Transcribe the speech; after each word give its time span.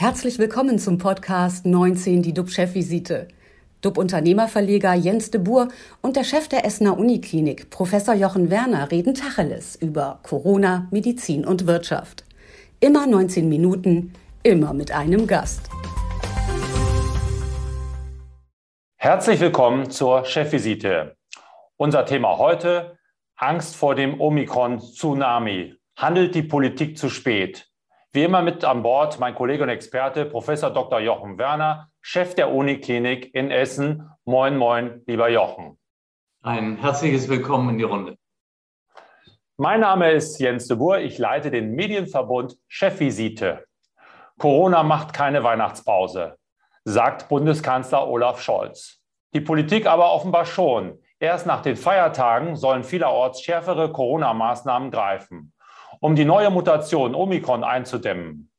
Herzlich 0.00 0.38
willkommen 0.38 0.78
zum 0.78 0.96
Podcast 0.96 1.66
19, 1.66 2.22
die 2.22 2.32
DUB-Chefvisite. 2.32 3.26
DUB-Unternehmerverleger 3.80 4.94
Jens 4.94 5.32
de 5.32 5.40
Boer 5.40 5.70
und 6.02 6.14
der 6.14 6.22
Chef 6.22 6.46
der 6.46 6.64
Essener 6.64 6.96
Uniklinik, 6.96 7.68
Professor 7.70 8.14
Jochen 8.14 8.48
Werner, 8.48 8.92
reden 8.92 9.14
Tacheles 9.14 9.74
über 9.74 10.20
Corona, 10.22 10.86
Medizin 10.92 11.44
und 11.44 11.66
Wirtschaft. 11.66 12.24
Immer 12.78 13.08
19 13.08 13.48
Minuten, 13.48 14.12
immer 14.44 14.72
mit 14.72 14.92
einem 14.92 15.26
Gast. 15.26 15.68
Herzlich 18.98 19.40
willkommen 19.40 19.90
zur 19.90 20.24
Chefvisite. 20.24 21.16
Unser 21.76 22.06
Thema 22.06 22.38
heute: 22.38 22.96
Angst 23.34 23.74
vor 23.74 23.96
dem 23.96 24.20
Omikron-Tsunami. 24.20 25.74
Handelt 25.96 26.36
die 26.36 26.44
Politik 26.44 26.96
zu 26.96 27.08
spät? 27.08 27.67
Wie 28.12 28.24
immer 28.24 28.40
mit 28.40 28.64
an 28.64 28.82
Bord 28.82 29.20
mein 29.20 29.34
Kollege 29.34 29.62
und 29.62 29.68
Experte 29.68 30.24
Professor 30.24 30.70
Dr. 30.70 30.98
Jochen 30.98 31.36
Werner, 31.36 31.90
Chef 32.00 32.34
der 32.34 32.50
Uniklinik 32.50 33.34
in 33.34 33.50
Essen. 33.50 34.08
Moin, 34.24 34.56
moin, 34.56 35.02
lieber 35.06 35.28
Jochen. 35.28 35.78
Ein 36.42 36.78
herzliches 36.78 37.28
Willkommen 37.28 37.68
in 37.68 37.76
die 37.76 37.84
Runde. 37.84 38.16
Mein 39.58 39.80
Name 39.80 40.10
ist 40.12 40.38
Jens 40.38 40.68
de 40.68 40.78
Boer. 40.78 41.00
Ich 41.00 41.18
leite 41.18 41.50
den 41.50 41.72
Medienverbund 41.72 42.56
Chefvisite. 42.66 43.66
Corona 44.38 44.82
macht 44.82 45.12
keine 45.12 45.44
Weihnachtspause, 45.44 46.38
sagt 46.84 47.28
Bundeskanzler 47.28 48.08
Olaf 48.08 48.40
Scholz. 48.40 49.02
Die 49.34 49.42
Politik 49.42 49.86
aber 49.86 50.14
offenbar 50.14 50.46
schon. 50.46 50.98
Erst 51.20 51.44
nach 51.44 51.60
den 51.60 51.76
Feiertagen 51.76 52.56
sollen 52.56 52.84
vielerorts 52.84 53.42
schärfere 53.42 53.92
Corona-Maßnahmen 53.92 54.90
greifen 54.90 55.52
um 56.00 56.14
die 56.16 56.24
neue 56.24 56.50
Mutation 56.50 57.14
Omikron 57.14 57.64
einzudämmen. 57.64 58.50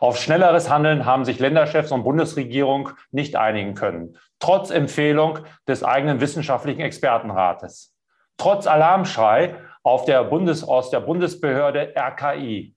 Auf 0.00 0.18
schnelleres 0.18 0.68
Handeln 0.68 1.06
haben 1.06 1.24
sich 1.24 1.38
Länderchefs 1.38 1.92
und 1.92 2.02
Bundesregierung 2.02 2.90
nicht 3.12 3.36
einigen 3.36 3.74
können, 3.74 4.18
trotz 4.40 4.70
Empfehlung 4.70 5.38
des 5.68 5.84
eigenen 5.84 6.20
wissenschaftlichen 6.20 6.80
Expertenrates. 6.80 7.94
Trotz 8.36 8.66
Alarmschrei 8.66 9.56
auf 9.84 10.04
der 10.04 10.24
Bundes 10.24 10.64
aus 10.64 10.90
der 10.90 11.00
Bundesbehörde 11.00 11.94
RKI. 11.96 12.74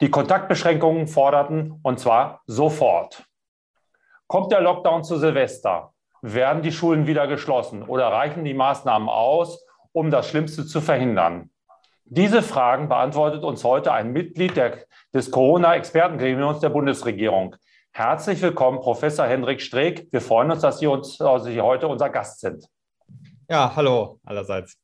Die 0.00 0.10
Kontaktbeschränkungen 0.10 1.06
forderten, 1.08 1.80
und 1.82 1.98
zwar 1.98 2.42
sofort. 2.46 3.24
Kommt 4.26 4.52
der 4.52 4.60
Lockdown 4.60 5.04
zu 5.04 5.16
Silvester? 5.16 5.92
Werden 6.22 6.62
die 6.62 6.72
Schulen 6.72 7.06
wieder 7.06 7.26
geschlossen 7.26 7.82
oder 7.82 8.08
reichen 8.08 8.44
die 8.44 8.54
Maßnahmen 8.54 9.08
aus, 9.08 9.64
um 9.92 10.10
das 10.10 10.28
Schlimmste 10.28 10.66
zu 10.66 10.80
verhindern? 10.80 11.50
Diese 12.06 12.42
Fragen 12.42 12.88
beantwortet 12.90 13.44
uns 13.44 13.64
heute 13.64 13.90
ein 13.92 14.12
Mitglied 14.12 14.56
der, 14.56 14.84
des 15.14 15.30
Corona-Expertengremiums 15.30 16.60
der 16.60 16.68
Bundesregierung. 16.68 17.56
Herzlich 17.92 18.42
willkommen, 18.42 18.80
Professor 18.80 19.26
Hendrik 19.26 19.62
Streeck. 19.62 20.08
Wir 20.10 20.20
freuen 20.20 20.50
uns, 20.50 20.60
dass 20.60 20.80
Sie, 20.80 20.86
uns, 20.86 21.16
dass 21.16 21.44
Sie 21.44 21.60
heute 21.62 21.88
unser 21.88 22.10
Gast 22.10 22.40
sind. 22.40 22.66
Ja, 23.48 23.74
hallo 23.74 24.20
allerseits. 24.22 24.76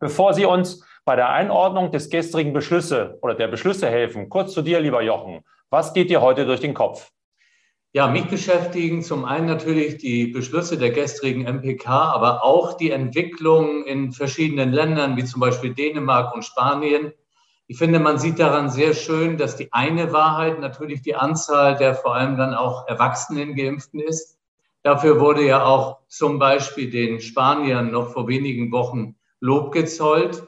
Bevor 0.00 0.34
Sie 0.34 0.44
uns 0.44 0.86
bei 1.06 1.16
der 1.16 1.30
Einordnung 1.30 1.90
des 1.90 2.10
gestrigen 2.10 2.52
Beschlüsse 2.52 3.18
oder 3.22 3.34
der 3.34 3.48
Beschlüsse 3.48 3.88
helfen, 3.88 4.28
kurz 4.28 4.52
zu 4.52 4.60
dir, 4.60 4.80
lieber 4.80 5.00
Jochen. 5.00 5.42
Was 5.70 5.94
geht 5.94 6.10
dir 6.10 6.20
heute 6.20 6.44
durch 6.44 6.60
den 6.60 6.74
Kopf? 6.74 7.10
Ja, 7.94 8.08
mich 8.08 8.24
beschäftigen 8.24 9.02
zum 9.02 9.26
einen 9.26 9.44
natürlich 9.44 9.98
die 9.98 10.28
Beschlüsse 10.28 10.78
der 10.78 10.92
gestrigen 10.92 11.42
MPK, 11.42 11.90
aber 11.90 12.42
auch 12.42 12.72
die 12.78 12.90
Entwicklung 12.90 13.84
in 13.84 14.12
verschiedenen 14.12 14.72
Ländern, 14.72 15.18
wie 15.18 15.24
zum 15.24 15.40
Beispiel 15.40 15.74
Dänemark 15.74 16.34
und 16.34 16.42
Spanien. 16.42 17.12
Ich 17.66 17.76
finde, 17.76 18.00
man 18.00 18.16
sieht 18.16 18.38
daran 18.38 18.70
sehr 18.70 18.94
schön, 18.94 19.36
dass 19.36 19.56
die 19.56 19.74
eine 19.74 20.10
Wahrheit 20.10 20.58
natürlich 20.58 21.02
die 21.02 21.16
Anzahl 21.16 21.76
der 21.76 21.94
vor 21.94 22.14
allem 22.14 22.38
dann 22.38 22.54
auch 22.54 22.88
Erwachsenen 22.88 23.54
Geimpften 23.54 24.00
ist. 24.00 24.38
Dafür 24.82 25.20
wurde 25.20 25.44
ja 25.44 25.62
auch 25.62 25.98
zum 26.08 26.38
Beispiel 26.38 26.88
den 26.88 27.20
Spaniern 27.20 27.90
noch 27.90 28.12
vor 28.14 28.26
wenigen 28.26 28.72
Wochen 28.72 29.16
Lob 29.40 29.70
gezollt. 29.70 30.42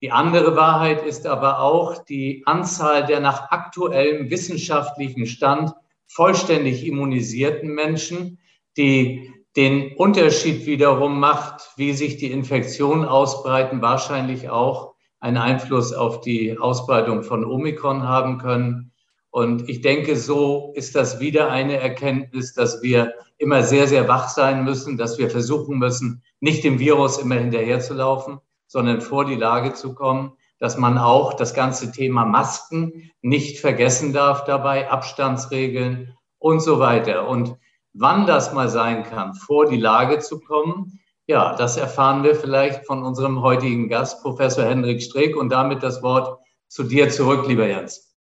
Die 0.00 0.12
andere 0.12 0.56
Wahrheit 0.56 1.04
ist 1.04 1.26
aber 1.26 1.60
auch 1.60 2.06
die 2.06 2.42
Anzahl 2.46 3.04
der 3.04 3.20
nach 3.20 3.50
aktuellem 3.50 4.30
wissenschaftlichen 4.30 5.26
Stand 5.26 5.74
vollständig 6.08 6.86
immunisierten 6.86 7.74
Menschen, 7.74 8.38
die 8.76 9.32
den 9.56 9.96
Unterschied 9.96 10.66
wiederum 10.66 11.18
macht, 11.18 11.70
wie 11.76 11.92
sich 11.92 12.18
die 12.18 12.30
Infektionen 12.30 13.04
ausbreiten, 13.04 13.80
wahrscheinlich 13.80 14.50
auch 14.50 14.94
einen 15.18 15.38
Einfluss 15.38 15.92
auf 15.92 16.20
die 16.20 16.58
Ausbreitung 16.58 17.22
von 17.22 17.44
Omikron 17.44 18.02
haben 18.02 18.38
können. 18.38 18.92
Und 19.30 19.68
ich 19.68 19.80
denke, 19.80 20.16
so 20.16 20.72
ist 20.76 20.94
das 20.94 21.20
wieder 21.20 21.50
eine 21.50 21.78
Erkenntnis, 21.78 22.52
dass 22.52 22.82
wir 22.82 23.14
immer 23.38 23.62
sehr, 23.62 23.86
sehr 23.86 24.08
wach 24.08 24.28
sein 24.28 24.64
müssen, 24.64 24.96
dass 24.96 25.18
wir 25.18 25.30
versuchen 25.30 25.78
müssen, 25.78 26.22
nicht 26.40 26.64
dem 26.64 26.78
Virus 26.78 27.18
immer 27.18 27.36
hinterherzulaufen, 27.36 28.38
sondern 28.66 29.00
vor 29.00 29.24
die 29.24 29.34
Lage 29.34 29.72
zu 29.72 29.94
kommen, 29.94 30.32
dass 30.58 30.76
man 30.76 30.98
auch 30.98 31.34
das 31.34 31.54
ganze 31.54 31.92
Thema 31.92 32.24
Masken 32.24 33.10
nicht 33.22 33.60
vergessen 33.60 34.12
darf 34.12 34.44
dabei, 34.44 34.90
Abstandsregeln 34.90 36.16
und 36.38 36.60
so 36.60 36.78
weiter. 36.78 37.28
Und 37.28 37.56
wann 37.92 38.26
das 38.26 38.52
mal 38.52 38.68
sein 38.68 39.02
kann, 39.02 39.34
vor 39.34 39.66
die 39.66 39.76
Lage 39.76 40.18
zu 40.18 40.40
kommen, 40.40 41.00
ja, 41.26 41.56
das 41.56 41.76
erfahren 41.76 42.22
wir 42.22 42.36
vielleicht 42.36 42.86
von 42.86 43.02
unserem 43.02 43.42
heutigen 43.42 43.88
Gast, 43.88 44.22
Professor 44.22 44.64
Hendrik 44.64 45.02
Streeck. 45.02 45.36
Und 45.36 45.50
damit 45.50 45.82
das 45.82 46.02
Wort 46.02 46.38
zu 46.68 46.84
dir 46.84 47.10
zurück, 47.10 47.46
lieber 47.48 47.66
Jens. 47.66 48.16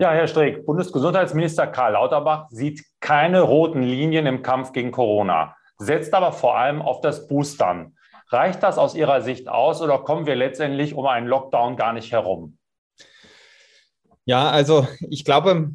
Ja, 0.00 0.10
Herr 0.12 0.26
Streeck, 0.26 0.64
Bundesgesundheitsminister 0.64 1.66
Karl 1.66 1.92
Lauterbach 1.92 2.46
sieht 2.50 2.84
keine 3.00 3.42
roten 3.42 3.82
Linien 3.82 4.26
im 4.26 4.42
Kampf 4.42 4.72
gegen 4.72 4.90
Corona, 4.90 5.56
setzt 5.76 6.14
aber 6.14 6.32
vor 6.32 6.56
allem 6.56 6.82
auf 6.82 7.00
das 7.00 7.28
Boostern. 7.28 7.96
Reicht 8.32 8.62
das 8.62 8.78
aus 8.78 8.94
Ihrer 8.94 9.20
Sicht 9.20 9.48
aus 9.48 9.82
oder 9.82 9.98
kommen 9.98 10.26
wir 10.26 10.36
letztendlich 10.36 10.94
um 10.94 11.06
einen 11.06 11.26
Lockdown 11.26 11.76
gar 11.76 11.92
nicht 11.92 12.12
herum? 12.12 12.56
Ja, 14.24 14.50
also 14.50 14.86
ich 15.10 15.24
glaube, 15.24 15.72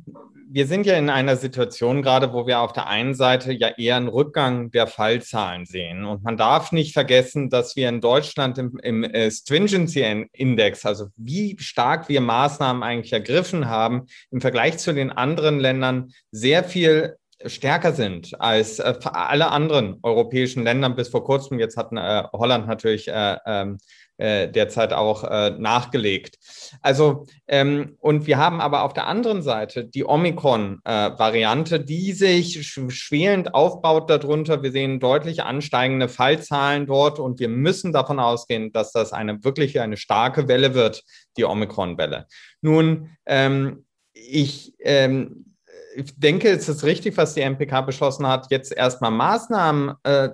wir 0.49 0.65
sind 0.65 0.85
ja 0.85 0.95
in 0.95 1.09
einer 1.09 1.35
Situation 1.35 2.01
gerade, 2.01 2.31
wo 2.31 2.47
wir 2.47 2.61
auf 2.61 2.71
der 2.71 2.87
einen 2.87 3.13
Seite 3.13 3.51
ja 3.51 3.67
eher 3.77 3.97
einen 3.97 4.07
Rückgang 4.07 4.71
der 4.71 4.87
Fallzahlen 4.87 5.65
sehen. 5.65 6.05
Und 6.05 6.23
man 6.23 6.37
darf 6.37 6.71
nicht 6.71 6.93
vergessen, 6.93 7.49
dass 7.49 7.75
wir 7.75 7.89
in 7.89 7.99
Deutschland 7.99 8.57
im, 8.57 8.79
im 8.81 9.03
äh, 9.03 9.29
Stringency 9.29 10.27
Index, 10.31 10.85
also 10.85 11.07
wie 11.17 11.57
stark 11.59 12.07
wir 12.07 12.21
Maßnahmen 12.21 12.81
eigentlich 12.81 13.13
ergriffen 13.13 13.67
haben, 13.67 14.05
im 14.31 14.39
Vergleich 14.39 14.77
zu 14.77 14.93
den 14.93 15.11
anderen 15.11 15.59
Ländern 15.59 16.11
sehr 16.31 16.63
viel 16.63 17.17
stärker 17.45 17.93
sind 17.93 18.39
als 18.39 18.79
äh, 18.79 18.93
alle 19.03 19.51
anderen 19.51 19.99
europäischen 20.03 20.63
Länder 20.63 20.89
bis 20.89 21.09
vor 21.09 21.23
kurzem. 21.23 21.59
Jetzt 21.59 21.77
hat 21.77 21.91
äh, 21.91 22.23
Holland 22.33 22.67
natürlich 22.67 23.07
äh, 23.07 23.37
ähm, 23.45 23.77
äh, 24.17 24.49
derzeit 24.49 24.93
auch 24.93 25.23
äh, 25.23 25.51
nachgelegt. 25.51 26.39
Also, 26.81 27.27
ähm, 27.47 27.95
und 27.99 28.25
wir 28.25 28.37
haben 28.37 28.59
aber 28.61 28.83
auf 28.83 28.93
der 28.93 29.05
anderen 29.05 29.43
Seite 29.43 29.85
die 29.85 30.05
Omikron-Variante, 30.05 31.79
die 31.79 32.13
sich 32.13 32.65
schwelend 32.65 33.53
aufbaut 33.53 34.09
darunter. 34.09 34.63
Wir 34.63 34.71
sehen 34.71 34.99
deutlich 34.99 35.43
ansteigende 35.43 36.09
Fallzahlen 36.09 36.87
dort 36.87 37.19
und 37.19 37.39
wir 37.39 37.49
müssen 37.49 37.93
davon 37.93 38.19
ausgehen, 38.19 38.71
dass 38.71 38.91
das 38.91 39.13
eine 39.13 39.43
wirklich 39.43 39.79
eine 39.79 39.97
starke 39.97 40.47
Welle 40.47 40.73
wird, 40.73 41.03
die 41.37 41.45
Omikron-Welle. 41.45 42.25
Nun, 42.61 43.11
ähm, 43.27 43.85
ich 44.13 44.73
ähm, 44.79 45.56
ich 45.97 46.15
denke, 46.15 46.49
es 46.49 46.69
ist 46.69 46.83
richtig, 46.83 47.17
was 47.17 47.33
die 47.33 47.41
MPK 47.41 47.81
beschlossen 47.81 48.27
hat, 48.27 48.51
jetzt 48.51 48.71
erstmal 48.71 49.09
Maßnahmen 49.09 49.95
äh, 50.03 50.29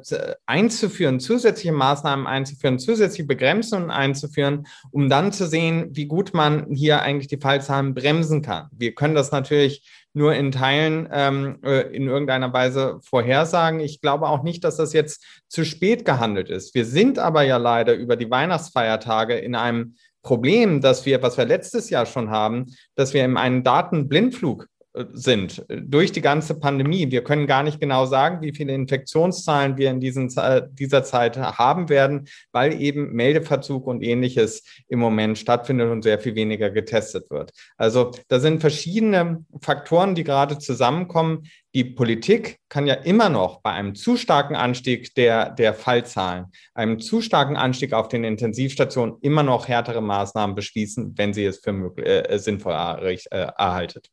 einzuführen, 0.46 1.22
zusätzliche 1.22 1.72
Maßnahmen 1.72 2.28
einzuführen, 2.28 2.80
zusätzliche 2.80 3.26
Begrenzungen 3.26 3.90
einzuführen, 3.90 4.68
um 4.92 5.10
dann 5.10 5.32
zu 5.32 5.48
sehen, 5.48 5.88
wie 5.92 6.06
gut 6.06 6.34
man 6.34 6.68
hier 6.70 7.02
eigentlich 7.02 7.28
die 7.28 7.38
Fallzahlen 7.38 7.94
bremsen 7.94 8.42
kann. 8.42 8.68
Wir 8.74 8.94
können 8.94 9.16
das 9.16 9.32
natürlich 9.32 9.90
nur 10.14 10.36
in 10.36 10.52
Teilen 10.52 11.08
ähm, 11.12 11.60
äh, 11.64 11.96
in 11.96 12.08
irgendeiner 12.08 12.52
Weise 12.52 13.00
vorhersagen. 13.02 13.80
Ich 13.80 14.02
glaube 14.02 14.28
auch 14.28 14.44
nicht, 14.44 14.66
dass 14.66 14.76
das 14.76 14.92
jetzt 14.92 15.26
zu 15.48 15.64
spät 15.64 16.04
gehandelt 16.04 16.50
ist. 16.50 16.76
Wir 16.76 16.86
sind 16.86 17.20
aber 17.20 17.44
ja 17.44 17.56
leider 17.56 17.94
über 17.96 18.18
die 18.18 18.30
Weihnachtsfeiertage 18.30 19.38
in 19.38 19.56
einem 19.56 19.96
Problem, 20.24 20.80
dass 20.80 21.06
wir, 21.06 21.22
was 21.22 21.38
wir 21.38 21.46
letztes 21.46 21.90
Jahr 21.90 22.06
schon 22.06 22.30
haben, 22.30 22.68
dass 22.96 23.14
wir 23.14 23.26
in 23.26 23.36
einen 23.38 23.64
Datenblindflug 23.64 24.68
sind 25.12 25.66
durch 25.70 26.12
die 26.12 26.22
ganze 26.22 26.60
Pandemie. 26.60 27.10
Wir 27.10 27.24
können 27.24 27.48
gar 27.48 27.64
nicht 27.64 27.80
genau 27.80 28.06
sagen, 28.06 28.42
wie 28.42 28.54
viele 28.54 28.74
Infektionszahlen 28.74 29.78
wir 29.78 29.90
in 29.90 30.00
diesen, 30.00 30.32
dieser 30.74 31.04
Zeit 31.04 31.38
haben 31.38 31.90
werden, 31.90 32.28
weil 32.52 32.80
eben 32.80 33.12
Meldeverzug 33.14 33.88
und 33.88 34.04
ähnliches 34.04 34.64
im 34.88 35.00
Moment 35.00 35.38
stattfindet 35.40 35.90
und 35.90 36.04
sehr 36.04 36.20
viel 36.20 36.36
weniger 36.36 36.70
getestet 36.70 37.32
wird. 37.32 37.52
Also 37.76 38.12
da 38.28 38.40
sind 38.40 38.62
verschiedene 38.62 39.44
Faktoren, 39.62 40.14
die 40.14 40.24
gerade 40.24 40.60
zusammenkommen. 40.60 41.48
Die 41.74 41.86
Politik 41.86 42.60
kann 42.70 42.86
ja 42.86 42.94
immer 42.94 43.30
noch 43.30 43.62
bei 43.62 43.72
einem 43.72 43.96
zu 43.96 44.16
starken 44.16 44.56
Anstieg 44.56 45.16
der, 45.16 45.50
der 45.50 45.74
Fallzahlen, 45.74 46.46
einem 46.76 47.00
zu 47.00 47.22
starken 47.22 47.58
Anstieg 47.58 47.94
auf 47.94 48.10
den 48.10 48.24
Intensivstationen 48.24 49.16
immer 49.22 49.42
noch 49.42 49.68
härtere 49.68 50.02
Maßnahmen 50.02 50.56
beschließen, 50.56 51.18
wenn 51.18 51.34
sie 51.34 51.46
es 51.46 51.60
für 51.60 51.74
möglich, 51.74 52.06
äh, 52.08 52.38
sinnvoll 52.38 52.74
äh, 52.74 53.18
erhaltet. 53.32 54.12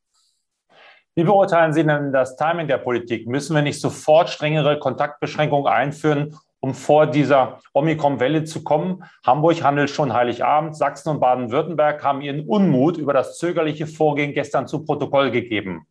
Wie 1.20 1.25
beurteilen 1.25 1.75
Sie 1.75 1.84
denn 1.84 2.14
das 2.14 2.34
Timing 2.37 2.67
der 2.67 2.78
Politik? 2.78 3.28
Müssen 3.28 3.55
wir 3.55 3.61
nicht 3.61 3.78
sofort 3.78 4.31
strengere 4.31 4.78
Kontaktbeschränkungen 4.78 5.70
einführen, 5.70 6.34
um 6.61 6.72
vor 6.72 7.06
dieser 7.06 7.58
Omikron-Welle 7.75 8.44
zu 8.44 8.64
kommen? 8.64 9.05
Hamburg 9.26 9.62
handelt 9.62 9.90
schon 9.90 10.14
Heiligabend. 10.14 10.75
Sachsen 10.75 11.11
und 11.11 11.20
Baden-Württemberg 11.20 12.02
haben 12.02 12.22
ihren 12.22 12.49
Unmut 12.49 12.96
über 12.96 13.12
das 13.12 13.37
zögerliche 13.37 13.87
Vorgehen 13.87 14.32
gestern 14.32 14.67
zu 14.67 14.82
Protokoll 14.82 15.31
gegeben. 15.31 15.87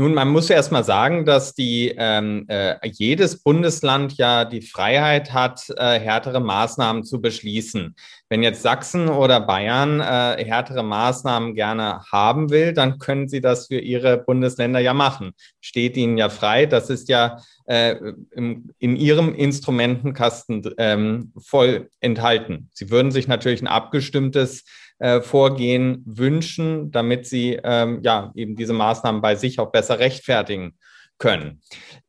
Nun, 0.00 0.14
man 0.14 0.28
muss 0.28 0.48
erst 0.48 0.70
mal 0.70 0.84
sagen, 0.84 1.24
dass 1.24 1.54
die, 1.54 1.92
ähm, 1.98 2.44
äh, 2.46 2.76
jedes 2.86 3.42
Bundesland 3.42 4.16
ja 4.16 4.44
die 4.44 4.62
Freiheit 4.62 5.32
hat, 5.34 5.68
äh, 5.76 5.98
härtere 5.98 6.38
Maßnahmen 6.38 7.02
zu 7.02 7.20
beschließen. 7.20 7.96
Wenn 8.28 8.44
jetzt 8.44 8.62
Sachsen 8.62 9.08
oder 9.08 9.40
Bayern 9.40 9.98
äh, 9.98 10.44
härtere 10.44 10.84
Maßnahmen 10.84 11.56
gerne 11.56 12.04
haben 12.12 12.50
will, 12.50 12.74
dann 12.74 13.00
können 13.00 13.26
sie 13.26 13.40
das 13.40 13.66
für 13.66 13.80
ihre 13.80 14.18
Bundesländer 14.18 14.78
ja 14.78 14.94
machen. 14.94 15.32
Steht 15.60 15.96
ihnen 15.96 16.16
ja 16.16 16.28
frei. 16.28 16.66
Das 16.66 16.90
ist 16.90 17.08
ja 17.08 17.38
äh, 17.66 17.96
im, 18.36 18.70
in 18.78 18.94
ihrem 18.94 19.34
Instrumentenkasten 19.34 20.62
ähm, 20.78 21.32
voll 21.44 21.90
enthalten. 21.98 22.70
Sie 22.72 22.90
würden 22.90 23.10
sich 23.10 23.26
natürlich 23.26 23.62
ein 23.62 23.66
abgestimmtes 23.66 24.62
äh, 24.98 25.20
Vorgehen 25.20 26.02
wünschen, 26.06 26.90
damit 26.90 27.26
sie 27.26 27.58
ähm, 27.62 28.00
ja 28.02 28.32
eben 28.34 28.56
diese 28.56 28.72
Maßnahmen 28.72 29.20
bei 29.20 29.36
sich 29.36 29.58
auch 29.58 29.70
besser 29.70 29.98
rechtfertigen 29.98 30.74
können. 31.18 31.60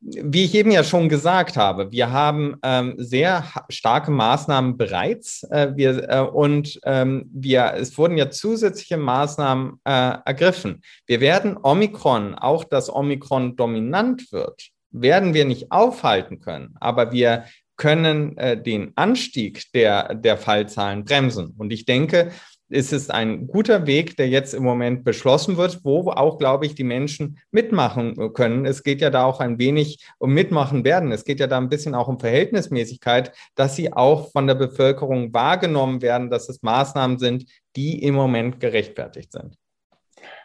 Wie 0.02 0.46
ich 0.46 0.56
eben 0.56 0.72
ja 0.72 0.84
schon 0.84 1.10
gesagt 1.10 1.58
habe, 1.58 1.92
wir 1.92 2.12
haben 2.12 2.58
ähm, 2.64 2.94
sehr 2.98 3.44
starke 3.70 4.12
Maßnahmen 4.12 4.78
bereits 4.78 5.44
äh, 5.52 5.72
wir, 5.76 6.10
äh, 6.10 6.22
und 6.22 6.80
ähm, 6.86 7.30
wir, 7.34 7.74
es 7.76 7.98
wurden 7.98 8.18
ja 8.18 8.30
zusätzliche 8.30 8.98
Maßnahmen 8.98 9.82
äh, 9.84 10.18
ergriffen. 10.26 10.82
Wir 11.06 11.20
werden 11.20 11.58
Omikron, 11.62 12.36
auch 12.36 12.64
dass 12.64 12.94
Omikron 12.94 13.56
dominant 13.56 14.32
wird, 14.32 14.70
werden 14.92 15.34
wir 15.34 15.46
nicht 15.46 15.72
aufhalten 15.72 16.40
können, 16.40 16.76
aber 16.80 17.12
wir 17.12 17.46
können 17.78 18.38
äh, 18.38 18.62
den 18.62 18.92
Anstieg 18.96 19.72
der, 19.74 20.14
der 20.14 20.38
Fallzahlen 20.38 21.06
bremsen. 21.06 21.56
Und 21.58 21.72
ich 21.72 21.86
denke, 21.86 22.32
ist 22.70 22.94
es 22.94 23.10
ein 23.10 23.48
guter 23.48 23.88
Weg, 23.88 24.16
der 24.18 24.30
jetzt 24.30 24.54
im 24.54 24.64
Moment 24.64 25.04
beschlossen 25.04 25.58
wird, 25.58 25.84
wo 25.84 26.10
auch, 26.12 26.38
glaube 26.38 26.66
ich, 26.66 26.76
die 26.76 26.84
Menschen 26.84 27.40
mitmachen 27.52 28.34
können. 28.34 28.66
Es 28.66 28.84
geht 28.84 29.02
ja 29.02 29.10
da 29.10 29.26
auch 29.26 29.40
ein 29.40 29.58
wenig 29.58 30.06
um 30.20 30.34
mitmachen 30.34 30.84
werden. 30.84 31.12
Es 31.12 31.26
geht 31.26 31.40
ja 31.40 31.48
da 31.48 31.58
ein 31.58 31.70
bisschen 31.70 31.96
auch 31.96 32.08
um 32.08 32.20
Verhältnismäßigkeit, 32.20 33.32
dass 33.56 33.76
sie 33.76 33.92
auch 33.92 34.32
von 34.32 34.46
der 34.46 34.56
Bevölkerung 34.56 35.34
wahrgenommen 35.34 36.02
werden, 36.02 36.30
dass 36.30 36.48
es 36.48 36.62
Maßnahmen 36.62 37.18
sind, 37.18 37.46
die 37.76 38.04
im 38.04 38.14
Moment 38.14 38.60
gerechtfertigt 38.60 39.32
sind. 39.32 39.58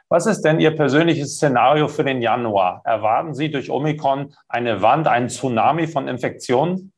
Was 0.08 0.26
ist 0.26 0.42
denn 0.42 0.60
Ihr 0.60 0.76
persönliches 0.76 1.36
Szenario 1.36 1.88
für 1.88 2.04
den 2.04 2.22
Januar? 2.22 2.82
Erwarten 2.84 3.34
Sie 3.34 3.50
durch 3.50 3.70
Omikron 3.70 4.34
eine 4.48 4.80
Wand, 4.80 5.08
einen 5.08 5.28
Tsunami 5.28 5.86
von 5.86 6.08
Infektionen? 6.08 6.92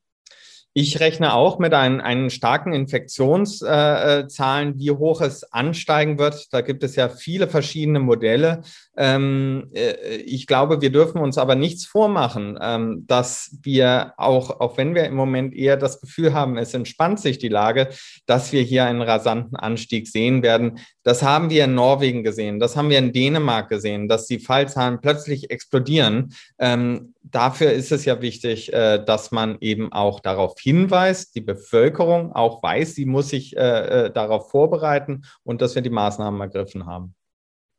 Ich 0.78 1.00
rechne 1.00 1.32
auch 1.32 1.58
mit 1.58 1.72
einen, 1.72 2.02
einen 2.02 2.28
starken 2.28 2.74
Infektionszahlen, 2.74 4.68
äh, 4.68 4.74
wie 4.76 4.90
hoch 4.90 5.22
es 5.22 5.50
ansteigen 5.50 6.18
wird. 6.18 6.52
Da 6.52 6.60
gibt 6.60 6.84
es 6.84 6.96
ja 6.96 7.08
viele 7.08 7.48
verschiedene 7.48 7.98
Modelle. 7.98 8.60
Ähm, 8.94 9.70
äh, 9.72 10.16
ich 10.16 10.46
glaube, 10.46 10.82
wir 10.82 10.92
dürfen 10.92 11.22
uns 11.22 11.38
aber 11.38 11.54
nichts 11.54 11.86
vormachen, 11.86 12.58
ähm, 12.60 13.04
dass 13.06 13.56
wir 13.62 14.12
auch, 14.18 14.60
auch 14.60 14.76
wenn 14.76 14.94
wir 14.94 15.04
im 15.04 15.14
Moment 15.14 15.54
eher 15.54 15.78
das 15.78 15.98
Gefühl 15.98 16.34
haben, 16.34 16.58
es 16.58 16.74
entspannt 16.74 17.20
sich 17.20 17.38
die 17.38 17.48
Lage, 17.48 17.88
dass 18.26 18.52
wir 18.52 18.60
hier 18.60 18.84
einen 18.84 19.00
rasanten 19.00 19.56
Anstieg 19.56 20.06
sehen 20.06 20.42
werden. 20.42 20.80
Das 21.04 21.22
haben 21.22 21.48
wir 21.48 21.64
in 21.64 21.74
Norwegen 21.74 22.22
gesehen, 22.22 22.58
das 22.58 22.76
haben 22.76 22.90
wir 22.90 22.98
in 22.98 23.14
Dänemark 23.14 23.70
gesehen, 23.70 24.08
dass 24.08 24.26
die 24.26 24.40
Fallzahlen 24.40 25.00
plötzlich 25.00 25.50
explodieren. 25.50 26.34
Ähm, 26.58 27.14
dafür 27.22 27.72
ist 27.72 27.92
es 27.92 28.04
ja 28.04 28.20
wichtig, 28.20 28.72
äh, 28.72 29.02
dass 29.04 29.30
man 29.30 29.56
eben 29.60 29.92
auch 29.92 30.20
darauf 30.20 30.54
hinweist, 30.66 31.36
die 31.36 31.42
Bevölkerung 31.42 32.32
auch 32.32 32.60
weiß, 32.60 32.96
sie 32.96 33.06
muss 33.06 33.28
sich 33.28 33.56
äh, 33.56 34.10
darauf 34.10 34.50
vorbereiten 34.50 35.22
und 35.44 35.62
dass 35.62 35.76
wir 35.76 35.82
die 35.82 35.90
Maßnahmen 35.90 36.40
ergriffen 36.40 36.86
haben. 36.86 37.14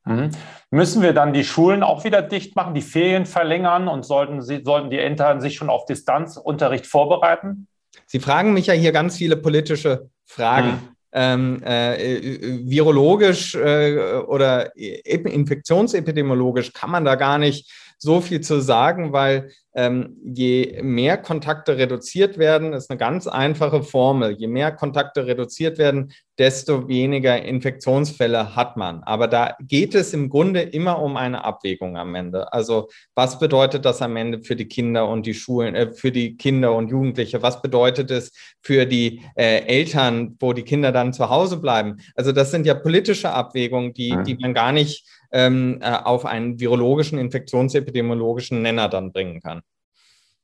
Mhm. 0.05 0.29
Müssen 0.71 1.01
wir 1.01 1.11
dann 1.11 1.33
die 1.33 1.43
Schulen 1.43 1.83
auch 1.83 2.05
wieder 2.05 2.21
dicht 2.21 2.55
machen, 2.55 2.73
die 2.73 2.81
Ferien 2.81 3.25
verlängern 3.25 3.89
und 3.89 4.05
sollten, 4.05 4.41
sie, 4.41 4.61
sollten 4.63 4.89
die 4.89 4.99
Eltern 4.99 5.41
sich 5.41 5.55
schon 5.55 5.69
auf 5.69 5.83
Distanzunterricht 5.83 6.87
vorbereiten? 6.87 7.67
Sie 8.05 8.21
fragen 8.21 8.53
mich 8.53 8.67
ja 8.67 8.73
hier 8.73 8.93
ganz 8.93 9.17
viele 9.17 9.35
politische 9.35 10.09
Fragen. 10.23 10.69
Mhm. 10.69 10.79
Ähm, 11.11 11.63
äh, 11.63 12.39
virologisch 12.63 13.55
äh, 13.55 14.17
oder 14.27 14.73
infektionsepidemiologisch 14.77 16.71
kann 16.71 16.91
man 16.91 17.03
da 17.03 17.15
gar 17.15 17.37
nicht 17.37 17.69
so 17.97 18.21
viel 18.21 18.41
zu 18.41 18.61
sagen, 18.61 19.13
weil 19.13 19.49
ähm, 19.77 20.17
je 20.23 20.79
mehr 20.81 21.17
Kontakte 21.17 21.77
reduziert 21.77 22.39
werden, 22.39 22.73
ist 22.73 22.89
eine 22.89 22.97
ganz 22.97 23.27
einfache 23.27 23.83
Formel. 23.83 24.31
Je 24.31 24.47
mehr 24.47 24.71
Kontakte 24.71 25.27
reduziert 25.27 25.77
werden, 25.77 26.11
desto 26.39 26.87
weniger 26.87 27.43
Infektionsfälle 27.43 28.55
hat 28.55 28.75
man. 28.75 29.03
Aber 29.03 29.27
da 29.27 29.55
geht 29.59 29.93
es 29.93 30.13
im 30.13 30.29
Grunde 30.29 30.61
immer 30.61 30.99
um 30.99 31.15
eine 31.15 31.43
Abwägung 31.45 31.95
am 31.95 32.15
Ende. 32.15 32.51
Also 32.53 32.89
was 33.13 33.37
bedeutet 33.37 33.85
das 33.85 34.01
am 34.01 34.15
Ende 34.15 34.41
für 34.41 34.55
die 34.55 34.67
Kinder 34.67 35.07
und 35.07 35.27
die 35.27 35.35
Schulen, 35.35 35.75
äh, 35.75 35.93
für 35.93 36.11
die 36.11 36.37
Kinder 36.37 36.75
und 36.75 36.89
Jugendliche? 36.89 37.43
Was 37.43 37.61
bedeutet 37.61 38.09
es 38.09 38.31
für 38.61 38.87
die 38.87 39.21
äh, 39.35 39.59
Eltern, 39.65 40.37
wo 40.39 40.53
die 40.53 40.63
Kinder 40.63 40.91
dann 40.91 41.13
zu 41.13 41.29
Hause 41.29 41.57
bleiben? 41.57 41.97
Also 42.15 42.31
das 42.31 42.49
sind 42.49 42.65
ja 42.65 42.73
politische 42.73 43.31
Abwägungen, 43.31 43.93
die, 43.93 44.17
die 44.25 44.37
man 44.37 44.55
gar 44.55 44.71
nicht 44.71 45.07
ähm, 45.31 45.79
äh, 45.81 45.91
auf 45.91 46.25
einen 46.25 46.59
virologischen, 46.59 47.17
infektionsepidemiologischen 47.19 48.61
Nenner 48.61 48.89
dann 48.89 49.11
bringen 49.11 49.41
kann. 49.41 49.61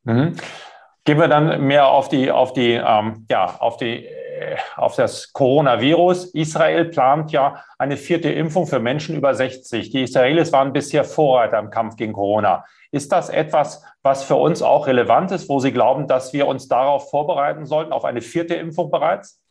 Mhm. 0.03 0.35
Gehen 1.05 1.19
wir 1.19 1.27
dann 1.27 1.65
mehr 1.65 1.87
auf 1.87 2.07
die, 2.07 2.31
auf 2.31 2.53
die, 2.53 2.73
ähm, 2.73 3.25
ja, 3.29 3.57
auf 3.59 3.77
die, 3.77 4.05
äh, 4.05 4.55
auf 4.75 4.95
das 4.95 5.33
Coronavirus. 5.33 6.33
Israel 6.33 6.85
plant 6.85 7.31
ja 7.31 7.63
eine 7.77 7.97
vierte 7.97 8.29
Impfung 8.29 8.67
für 8.67 8.79
Menschen 8.79 9.15
über 9.15 9.33
60. 9.33 9.89
Die 9.89 10.03
Israelis 10.03 10.51
waren 10.53 10.71
bisher 10.71 11.03
Vorreiter 11.03 11.59
im 11.59 11.69
Kampf 11.69 11.97
gegen 11.97 12.13
Corona. 12.13 12.63
Ist 12.91 13.11
das 13.11 13.29
etwas, 13.29 13.83
was 14.01 14.23
für 14.23 14.35
uns 14.35 14.61
auch 14.61 14.87
relevant 14.87 15.31
ist, 15.31 15.49
wo 15.49 15.59
Sie 15.59 15.71
glauben, 15.71 16.07
dass 16.07 16.31
wir 16.31 16.47
uns 16.47 16.67
darauf 16.67 17.09
vorbereiten 17.09 17.65
sollten, 17.65 17.91
auf 17.91 18.05
eine 18.05 18.21
vierte 18.21 18.55
Impfung 18.55 18.91
bereits? 18.91 19.41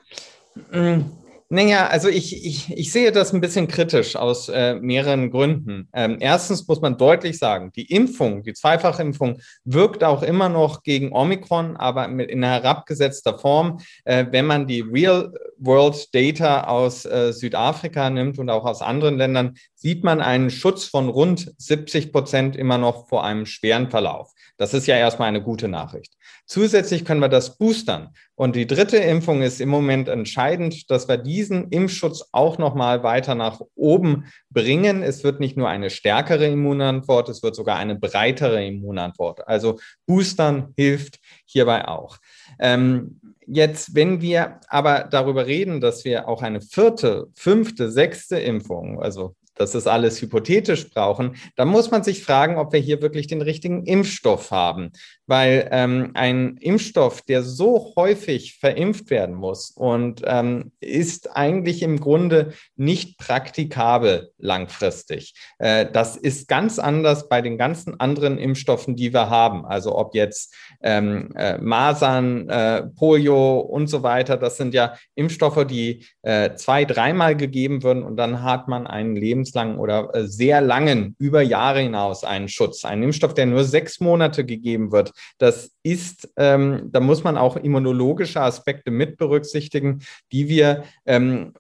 Mhm. 0.71 1.11
Naja, 1.55 1.87
also 1.89 2.09
ich, 2.09 2.47
ich, 2.47 2.73
ich 2.73 2.93
sehe 2.93 3.13
das 3.13 3.35
ein 3.35 3.43
bisschen 3.43 3.69
kritisch 3.69 4.17
aus 4.17 4.49
äh, 4.49 4.77
mehreren 4.77 5.31
Gründen. 5.31 5.87
Ähm, 5.93 6.17
erstens 6.19 6.67
muss 6.67 6.81
man 6.81 6.97
deutlich 6.97 7.39
sagen, 7.39 7.71
die 7.77 7.93
Impfung, 7.93 8.43
die 8.43 8.55
Zweifachimpfung 8.55 9.39
wirkt 9.63 10.03
auch 10.03 10.23
immer 10.23 10.49
noch 10.49 10.83
gegen 10.83 11.13
Omikron, 11.13 11.77
aber 11.77 12.09
mit, 12.09 12.31
in 12.31 12.43
herabgesetzter 12.43 13.39
Form. 13.39 13.81
Äh, 14.07 14.25
wenn 14.31 14.47
man 14.47 14.67
die 14.67 14.81
Real-World-Data 14.81 16.69
aus 16.69 17.05
äh, 17.05 17.35
Südafrika 17.35 18.09
nimmt 18.09 18.39
und 18.39 18.49
auch 18.49 18.65
aus 18.65 18.81
anderen 18.81 19.19
Ländern, 19.19 19.57
sieht 19.75 20.05
man 20.05 20.23
einen 20.23 20.49
Schutz 20.49 20.87
von 20.87 21.11
rund 21.11 21.53
70 21.59 22.13
Prozent 22.13 22.57
immer 22.57 22.79
noch 22.79 23.11
vor 23.11 23.25
einem 23.25 23.45
schweren 23.45 23.91
Verlauf. 23.91 24.33
Das 24.57 24.73
ist 24.73 24.87
ja 24.87 24.97
erstmal 24.97 25.29
eine 25.29 25.43
gute 25.43 25.69
Nachricht. 25.69 26.15
Zusätzlich 26.47 27.05
können 27.05 27.21
wir 27.21 27.29
das 27.29 27.59
boostern. 27.59 28.11
Und 28.35 28.57
die 28.57 28.67
dritte 28.67 28.97
Impfung 28.97 29.43
ist 29.43 29.61
im 29.61 29.69
Moment 29.69 30.09
entscheidend, 30.09 30.91
dass 30.91 31.09
wir 31.09 31.17
diesen 31.43 31.69
Impfschutz 31.71 32.29
auch 32.33 32.59
nochmal 32.59 33.03
weiter 33.03 33.35
nach 33.35 33.61
oben 33.75 34.27
bringen. 34.51 35.03
Es 35.03 35.25
wird 35.25 35.41
nicht 35.41 35.57
nur 35.57 35.69
eine 35.69 35.91
stärkere 35.91 36.47
Immunantwort, 36.47 37.29
es 37.29 37.43
wird 37.43 37.57
sogar 37.57 37.77
eine 37.79 37.97
breitere 37.97 38.65
Immunantwort. 38.65 39.47
Also 39.49 39.79
boostern 40.07 40.73
hilft 40.77 41.19
hierbei 41.47 41.89
auch. 41.89 42.19
Ähm, 42.59 43.21
Jetzt, 43.47 43.97
wenn 43.97 44.21
wir 44.21 44.61
aber 44.69 45.09
darüber 45.11 45.47
reden, 45.47 45.81
dass 45.81 46.05
wir 46.05 46.29
auch 46.29 46.43
eine 46.43 46.61
vierte, 46.61 47.27
fünfte, 47.35 47.91
sechste 47.91 48.39
Impfung, 48.39 49.03
also 49.03 49.35
das 49.55 49.75
ist 49.75 49.87
alles 49.87 50.23
hypothetisch 50.23 50.91
brauchen, 50.91 51.37
dann 51.57 51.69
muss 51.69 51.91
man 51.91 52.03
sich 52.03 52.25
fragen, 52.25 52.57
ob 52.57 52.73
wir 52.73 52.81
hier 52.81 53.03
wirklich 53.03 53.27
den 53.27 53.43
richtigen 53.43 53.85
Impfstoff 53.85 54.51
haben. 54.51 54.93
Weil 55.27 55.69
ähm, 55.71 56.11
ein 56.15 56.57
Impfstoff, 56.59 57.23
der 57.23 57.43
so 57.43 57.93
häufig 57.97 58.59
verimpft 58.59 59.11
werden 59.11 59.35
muss 59.35 59.71
und 59.71 60.23
ähm, 60.25 60.73
ist 60.81 61.37
eigentlich 61.37 61.83
im 61.83 62.01
Grunde 62.01 62.53
nicht 62.77 63.19
praktikabel 63.19 64.31
langfristig. 64.39 65.35
Äh, 65.59 65.87
das 65.93 66.17
ist 66.17 66.49
ganz 66.49 66.79
anders 66.79 67.29
bei 67.29 67.41
den 67.41 67.57
ganzen 67.57 68.01
anderen 68.01 68.39
Impfstoffen, 68.39 68.97
die 68.97 69.13
wir 69.13 69.31
haben. 69.31 69.65
Also 69.65 69.97
ob 69.97 70.15
jetzt 70.15 70.55
ähm, 70.83 71.31
äh, 71.37 71.59
Masern, 71.59 72.49
äh, 72.49 72.83
Polio 72.83 73.61
und 73.61 73.87
so 73.87 74.03
weiter, 74.03 74.37
das 74.37 74.57
sind 74.57 74.75
ja 74.75 74.97
Impfstoffe, 75.15 75.67
die 75.67 76.05
äh, 76.23 76.55
zwei, 76.55 76.85
dreimal 76.85 77.37
gegeben 77.37 77.83
würden 77.83 78.03
und 78.03 78.17
dann 78.17 78.43
hat 78.43 78.69
man 78.69 78.87
einen 78.87 79.17
lebenslangen 79.17 79.79
oder 79.79 80.15
äh, 80.15 80.27
sehr 80.27 80.61
langen, 80.61 81.15
über 81.19 81.43
Jahre 81.43 81.81
hinaus 81.81 82.25
einen 82.25 82.49
Schutz. 82.49 82.85
Ein 82.85 83.03
Impfstoff, 83.03 83.35
der 83.35 83.47
nur 83.47 83.65
sechs 83.65 84.01
Monate 84.01 84.45
gegeben 84.45 84.93
wird, 84.93 85.12
das 85.39 85.73
ist, 85.83 86.33
ähm, 86.37 86.89
da 86.91 87.01
muss 87.01 87.25
man 87.25 87.37
auch 87.37 87.57
immunologische 87.57 88.41
Aspekte 88.41 88.91
mit 88.91 89.17
berücksichtigen, 89.17 90.01
die 90.31 90.49
wir 90.49 90.85
ähm, 91.07 91.53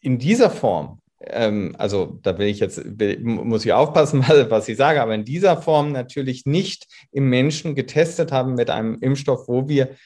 in 0.00 0.18
dieser 0.18 0.50
Form 0.50 1.00
ähm, 1.26 1.74
also 1.78 2.18
da 2.22 2.36
will 2.38 2.48
ich 2.48 2.60
jetzt, 2.60 2.82
muss 3.22 3.64
ich 3.64 3.72
aufpassen, 3.72 4.22
was 4.48 4.68
ich 4.68 4.76
sage, 4.76 5.00
aber 5.00 5.14
in 5.14 5.24
dieser 5.24 5.60
Form 5.60 5.92
natürlich 5.92 6.44
nicht 6.44 6.86
im 7.12 7.28
Menschen 7.28 7.74
getestet 7.74 8.32
haben 8.32 8.54
mit 8.54 8.70
einem 8.70 8.98
Impfstoff, 9.00 9.48
wo 9.48 9.68
wir 9.68 9.96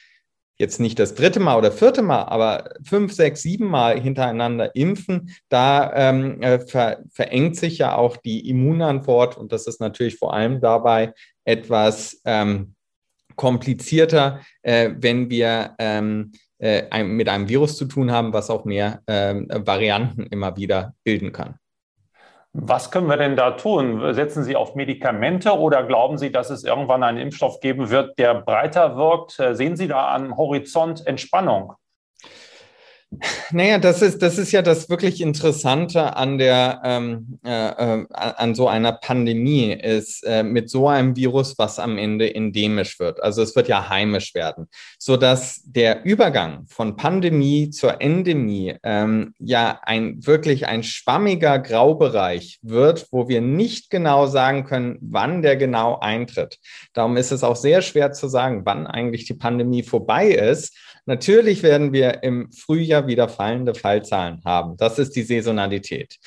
jetzt 0.57 0.79
nicht 0.79 0.99
das 0.99 1.15
dritte 1.15 1.39
Mal 1.39 1.57
oder 1.57 1.71
vierte 1.71 2.01
Mal, 2.01 2.23
aber 2.23 2.71
fünf, 2.83 3.13
sechs, 3.13 3.41
sieben 3.41 3.67
Mal 3.67 3.99
hintereinander 3.99 4.75
impfen, 4.75 5.33
da 5.47 5.91
ähm, 5.95 6.41
äh, 6.41 6.59
ver 6.59 6.99
verengt 7.11 7.55
sich 7.55 7.77
ja 7.77 7.95
auch 7.95 8.17
die 8.17 8.49
Immunantwort 8.49 9.37
und 9.37 9.53
das 9.53 9.67
ist 9.67 9.79
natürlich 9.79 10.17
vor 10.17 10.33
allem 10.33 10.59
dabei 10.59 11.13
etwas 11.49 12.21
ähm, 12.25 12.75
komplizierter, 13.35 14.41
äh, 14.61 14.91
wenn 14.97 15.29
wir 15.29 15.75
ähm, 15.79 16.31
äh, 16.59 17.03
mit 17.03 17.29
einem 17.29 17.49
Virus 17.49 17.77
zu 17.77 17.85
tun 17.85 18.11
haben, 18.11 18.33
was 18.33 18.49
auch 18.49 18.65
mehr 18.65 19.01
ähm, 19.07 19.47
Varianten 19.49 20.27
immer 20.27 20.57
wieder 20.57 20.93
bilden 21.03 21.31
kann. 21.31 21.55
Was 22.53 22.91
können 22.91 23.07
wir 23.07 23.17
denn 23.17 23.35
da 23.35 23.51
tun? 23.51 24.13
Setzen 24.13 24.43
Sie 24.43 24.55
auf 24.55 24.75
Medikamente 24.75 25.51
oder 25.51 25.83
glauben 25.83 26.17
Sie, 26.17 26.31
dass 26.31 26.49
es 26.49 26.63
irgendwann 26.63 27.03
einen 27.03 27.19
Impfstoff 27.19 27.59
geben 27.59 27.89
wird, 27.89 28.17
der 28.17 28.41
breiter 28.41 28.97
wirkt? 28.97 29.39
Äh, 29.39 29.55
sehen 29.55 29.75
Sie 29.75 29.87
da 29.87 30.13
am 30.13 30.35
Horizont 30.35 31.05
Entspannung? 31.05 31.73
Naja, 33.51 33.79
das 33.79 34.03
ist, 34.03 34.21
das 34.21 34.37
ist 34.37 34.51
ja 34.51 34.61
das 34.61 34.87
wirklich 34.87 35.19
Interessante 35.19 36.15
an 36.15 36.37
der 36.37 36.81
ähm, 36.83 37.39
äh, 37.43 38.01
äh, 38.01 38.05
an 38.11 38.53
so 38.53 38.67
einer 38.67 38.91
Pandemie, 38.91 39.73
ist 39.73 40.23
äh, 40.23 40.43
mit 40.43 40.69
so 40.69 40.87
einem 40.87 41.15
Virus, 41.15 41.57
was 41.57 41.79
am 41.79 41.97
Ende 41.97 42.33
endemisch 42.35 42.99
wird. 42.99 43.21
Also 43.23 43.41
es 43.41 43.55
wird 43.55 43.67
ja 43.67 43.89
heimisch 43.89 44.35
werden, 44.35 44.67
so 44.99 45.17
dass 45.17 45.63
der 45.65 46.05
Übergang 46.05 46.67
von 46.67 46.97
Pandemie 46.97 47.71
zur 47.71 47.99
Endemie 47.99 48.75
ähm, 48.83 49.33
ja 49.39 49.79
ein 49.81 50.23
wirklich 50.27 50.67
ein 50.67 50.83
schwammiger 50.83 51.57
Graubereich 51.57 52.59
wird, 52.61 53.07
wo 53.11 53.27
wir 53.27 53.41
nicht 53.41 53.89
genau 53.89 54.27
sagen 54.27 54.65
können, 54.65 54.99
wann 55.01 55.41
der 55.41 55.57
genau 55.57 55.97
eintritt. 55.99 56.59
Darum 56.93 57.17
ist 57.17 57.31
es 57.31 57.43
auch 57.43 57.55
sehr 57.55 57.81
schwer 57.81 58.11
zu 58.11 58.27
sagen, 58.27 58.61
wann 58.65 58.85
eigentlich 58.85 59.25
die 59.25 59.33
Pandemie 59.33 59.81
vorbei 59.81 60.27
ist. 60.27 60.77
Natürlich 61.09 61.63
werden 61.63 61.91
wir 61.91 62.21
im 62.21 62.51
Frühjahr 62.51 63.07
wieder 63.07 63.27
fallende 63.27 63.73
Fallzahlen 63.73 64.43
haben. 64.45 64.77
Das 64.77 64.99
ist 64.99 65.15
die 65.15 65.23
Saisonalität. 65.23 66.19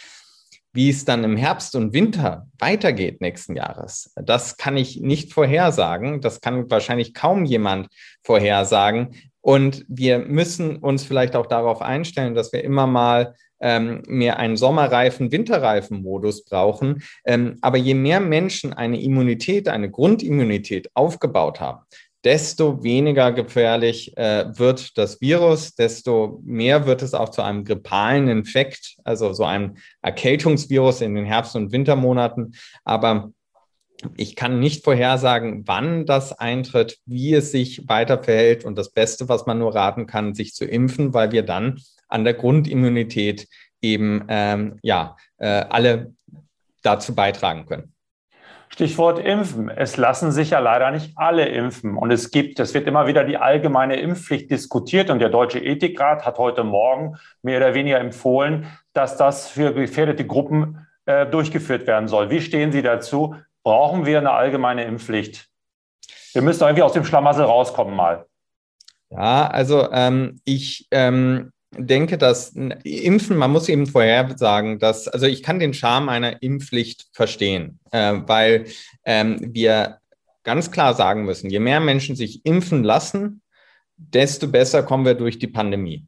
Wie 0.72 0.90
es 0.90 1.04
dann 1.04 1.22
im 1.22 1.36
Herbst 1.36 1.76
und 1.76 1.92
Winter 1.92 2.48
weitergeht 2.58 3.20
nächsten 3.20 3.54
Jahres, 3.54 4.12
das 4.16 4.56
kann 4.56 4.76
ich 4.76 5.00
nicht 5.00 5.32
vorhersagen. 5.32 6.20
Das 6.20 6.40
kann 6.40 6.68
wahrscheinlich 6.68 7.14
kaum 7.14 7.44
jemand 7.44 7.90
vorhersagen. 8.24 9.14
Und 9.40 9.84
wir 9.86 10.18
müssen 10.18 10.78
uns 10.78 11.04
vielleicht 11.04 11.36
auch 11.36 11.46
darauf 11.46 11.80
einstellen, 11.80 12.34
dass 12.34 12.52
wir 12.52 12.64
immer 12.64 12.88
mal 12.88 13.36
ähm, 13.60 14.02
mehr 14.08 14.40
einen 14.40 14.56
Sommerreifen, 14.56 15.30
Winterreifen-Modus 15.30 16.44
brauchen. 16.44 17.04
Ähm, 17.24 17.56
aber 17.60 17.76
je 17.76 17.94
mehr 17.94 18.18
Menschen 18.18 18.72
eine 18.72 19.00
Immunität, 19.00 19.68
eine 19.68 19.92
Grundimmunität 19.92 20.90
aufgebaut 20.94 21.60
haben, 21.60 21.84
desto 22.24 22.82
weniger 22.82 23.32
gefährlich 23.32 24.16
äh, 24.16 24.46
wird 24.56 24.96
das 24.96 25.20
Virus, 25.20 25.74
desto 25.74 26.40
mehr 26.44 26.86
wird 26.86 27.02
es 27.02 27.14
auch 27.14 27.30
zu 27.30 27.42
einem 27.42 27.64
grippalen 27.64 28.28
Infekt, 28.28 28.96
also 29.04 29.32
so 29.32 29.44
einem 29.44 29.76
Erkältungsvirus 30.02 31.00
in 31.00 31.14
den 31.14 31.24
Herbst- 31.24 31.56
und 31.56 31.72
Wintermonaten. 31.72 32.54
Aber 32.84 33.32
ich 34.16 34.36
kann 34.36 34.60
nicht 34.60 34.84
vorhersagen, 34.84 35.66
wann 35.66 36.06
das 36.06 36.32
eintritt, 36.32 36.98
wie 37.06 37.34
es 37.34 37.52
sich 37.52 37.88
weiter 37.88 38.22
verhält. 38.22 38.64
Und 38.64 38.76
das 38.76 38.90
Beste, 38.90 39.28
was 39.28 39.46
man 39.46 39.58
nur 39.58 39.74
raten 39.74 40.06
kann, 40.06 40.34
sich 40.34 40.54
zu 40.54 40.64
impfen, 40.64 41.14
weil 41.14 41.32
wir 41.32 41.42
dann 41.42 41.80
an 42.08 42.24
der 42.24 42.34
Grundimmunität 42.34 43.48
eben 43.80 44.24
ähm, 44.28 44.78
ja 44.82 45.16
äh, 45.38 45.46
alle 45.46 46.14
dazu 46.82 47.14
beitragen 47.14 47.66
können. 47.66 47.91
Stichwort 48.72 49.18
Impfen. 49.18 49.68
Es 49.68 49.98
lassen 49.98 50.32
sich 50.32 50.50
ja 50.50 50.58
leider 50.58 50.90
nicht 50.90 51.12
alle 51.16 51.46
impfen. 51.46 51.96
Und 51.96 52.10
es 52.10 52.30
gibt, 52.30 52.58
es 52.58 52.72
wird 52.72 52.86
immer 52.86 53.06
wieder 53.06 53.22
die 53.24 53.36
allgemeine 53.36 53.96
Impfpflicht 53.96 54.50
diskutiert. 54.50 55.10
Und 55.10 55.18
der 55.18 55.28
Deutsche 55.28 55.58
Ethikrat 55.58 56.24
hat 56.24 56.38
heute 56.38 56.64
Morgen 56.64 57.16
mehr 57.42 57.58
oder 57.58 57.74
weniger 57.74 58.00
empfohlen, 58.00 58.66
dass 58.94 59.18
das 59.18 59.48
für 59.48 59.74
gefährdete 59.74 60.26
Gruppen 60.26 60.86
äh, 61.04 61.26
durchgeführt 61.26 61.86
werden 61.86 62.08
soll. 62.08 62.30
Wie 62.30 62.40
stehen 62.40 62.72
Sie 62.72 62.80
dazu? 62.80 63.36
Brauchen 63.62 64.06
wir 64.06 64.18
eine 64.18 64.32
allgemeine 64.32 64.84
Impfpflicht? 64.84 65.48
Wir 66.32 66.40
müssen 66.40 66.62
irgendwie 66.62 66.82
aus 66.82 66.94
dem 66.94 67.04
Schlamassel 67.04 67.44
rauskommen 67.44 67.94
mal. 67.94 68.24
Ja, 69.10 69.48
also 69.48 69.92
ähm, 69.92 70.40
ich 70.44 70.88
ähm, 70.90 71.52
denke, 71.76 72.18
dass 72.18 72.50
Impfen, 72.50 73.36
man 73.36 73.50
muss 73.50 73.68
eben 73.68 73.86
vorher 73.86 74.36
sagen, 74.36 74.78
dass, 74.78 75.08
also 75.08 75.26
ich 75.26 75.42
kann 75.42 75.58
den 75.58 75.74
Charme 75.74 76.08
einer 76.08 76.42
Impfpflicht 76.42 77.08
verstehen, 77.12 77.78
äh, 77.90 78.14
weil 78.26 78.66
ähm, 79.04 79.38
wir 79.40 79.98
ganz 80.44 80.70
klar 80.70 80.94
sagen 80.94 81.24
müssen, 81.24 81.50
je 81.50 81.60
mehr 81.60 81.80
Menschen 81.80 82.16
sich 82.16 82.44
impfen 82.44 82.84
lassen, 82.84 83.42
desto 83.96 84.48
besser 84.48 84.82
kommen 84.82 85.04
wir 85.04 85.14
durch 85.14 85.38
die 85.38 85.46
Pandemie. 85.46 86.06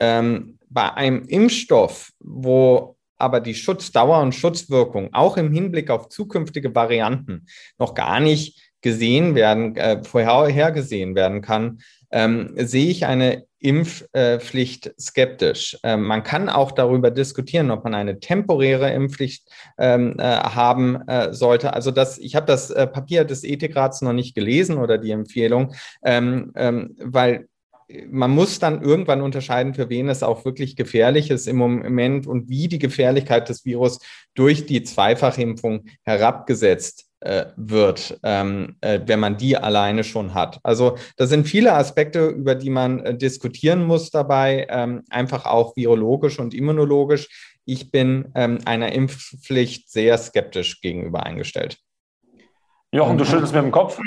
Ähm, 0.00 0.58
bei 0.68 0.92
einem 0.92 1.24
Impfstoff, 1.24 2.12
wo 2.20 2.96
aber 3.16 3.40
die 3.40 3.54
Schutzdauer 3.54 4.20
und 4.20 4.34
Schutzwirkung 4.34 5.12
auch 5.12 5.36
im 5.36 5.52
Hinblick 5.52 5.90
auf 5.90 6.08
zukünftige 6.08 6.74
Varianten 6.74 7.46
noch 7.78 7.94
gar 7.94 8.20
nicht 8.20 8.72
gesehen 8.80 9.34
werden, 9.34 9.74
äh, 9.76 10.04
vorhergesehen 10.04 11.14
werden 11.14 11.42
kann, 11.42 11.80
ähm, 12.10 12.52
sehe 12.56 12.90
ich 12.90 13.06
eine 13.06 13.47
Impfpflicht 13.60 14.92
skeptisch. 15.00 15.78
Ähm, 15.82 16.02
man 16.02 16.22
kann 16.22 16.48
auch 16.48 16.72
darüber 16.72 17.10
diskutieren, 17.10 17.70
ob 17.70 17.84
man 17.84 17.94
eine 17.94 18.20
temporäre 18.20 18.92
Impfpflicht 18.92 19.48
ähm, 19.78 20.16
äh, 20.18 20.22
haben 20.22 20.96
äh, 21.08 21.32
sollte. 21.32 21.72
Also 21.72 21.90
das, 21.90 22.18
ich 22.18 22.36
habe 22.36 22.46
das 22.46 22.70
äh, 22.70 22.86
Papier 22.86 23.24
des 23.24 23.44
Ethikrats 23.44 24.02
noch 24.02 24.12
nicht 24.12 24.34
gelesen 24.34 24.78
oder 24.78 24.98
die 24.98 25.10
Empfehlung, 25.10 25.74
ähm, 26.02 26.52
weil 26.54 27.48
man 28.10 28.30
muss 28.30 28.58
dann 28.58 28.82
irgendwann 28.82 29.22
unterscheiden, 29.22 29.74
für 29.74 29.88
wen 29.88 30.08
es 30.08 30.22
auch 30.22 30.44
wirklich 30.44 30.76
gefährlich 30.76 31.30
ist 31.30 31.48
im 31.48 31.56
Moment 31.56 32.26
und 32.26 32.48
wie 32.48 32.68
die 32.68 32.78
Gefährlichkeit 32.78 33.48
des 33.48 33.64
Virus 33.64 33.98
durch 34.34 34.66
die 34.66 34.82
Zweifachimpfung 34.82 35.86
herabgesetzt 36.02 37.07
wird, 37.56 38.18
ähm, 38.22 38.76
äh, 38.80 39.00
wenn 39.06 39.18
man 39.18 39.36
die 39.36 39.56
alleine 39.56 40.04
schon 40.04 40.34
hat. 40.34 40.60
Also 40.62 40.96
das 41.16 41.30
sind 41.30 41.48
viele 41.48 41.74
Aspekte, 41.74 42.28
über 42.28 42.54
die 42.54 42.70
man 42.70 43.00
äh, 43.00 43.16
diskutieren 43.16 43.84
muss 43.84 44.10
dabei, 44.10 44.66
ähm, 44.70 45.02
einfach 45.10 45.44
auch 45.44 45.76
virologisch 45.76 46.38
und 46.38 46.54
immunologisch. 46.54 47.28
Ich 47.64 47.90
bin 47.90 48.30
ähm, 48.34 48.58
einer 48.64 48.92
Impfpflicht 48.92 49.90
sehr 49.90 50.16
skeptisch 50.16 50.80
gegenüber 50.80 51.24
eingestellt. 51.26 51.78
Jochen, 52.92 53.18
du 53.18 53.24
schüttelst 53.26 53.52
mit 53.52 53.64
dem 53.64 53.72
Kopf? 53.72 53.98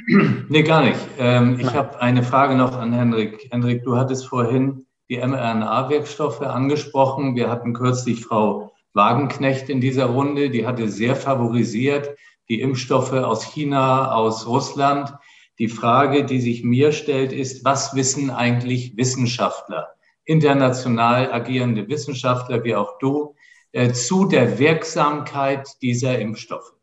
Nee, 0.50 0.63
gar 0.63 0.84
nicht. 0.84 0.98
Ähm, 1.20 1.60
ich 1.60 1.72
habe 1.74 2.01
eine 2.01 2.24
Frage 2.24 2.56
noch 2.56 2.75
an 2.75 2.94
Hendrik. 2.94 3.48
Hendrik, 3.51 3.84
du 3.84 3.98
hattest 3.98 4.25
vorhin 4.25 4.88
die 5.10 5.18
mRNA-Wirkstoffe 5.18 6.41
angesprochen. 6.41 7.36
Wir 7.36 7.50
hatten 7.50 7.74
kürzlich 7.74 8.25
Frau 8.25 8.72
Wagenknecht 8.94 9.70
in 9.70 9.82
dieser 9.82 10.06
Runde, 10.06 10.50
die 10.50 10.65
hatte 10.65 10.89
sehr 10.89 11.15
favorisiert 11.15 12.15
die 12.51 12.60
Impfstoffe 12.60 13.13
aus 13.13 13.46
China, 13.46 14.13
aus 14.13 14.46
Russland. 14.46 15.13
Die 15.58 15.70
Frage, 15.70 16.25
die 16.25 16.41
sich 16.41 16.65
mir 16.65 16.91
stellt, 16.91 17.31
ist, 17.31 17.63
was 17.63 17.96
wissen 17.96 18.29
eigentlich 18.29 18.98
Wissenschaftler, 18.98 19.88
international 20.25 21.31
agierende 21.31 21.88
Wissenschaftler 21.88 22.65
wie 22.65 22.75
auch 22.75 22.98
du, 23.00 23.36
äh, 23.72 23.93
zu 23.93 24.25
der 24.25 24.60
Wirksamkeit 24.60 25.65
dieser 25.81 26.20
Impfstoffe? 26.20 26.74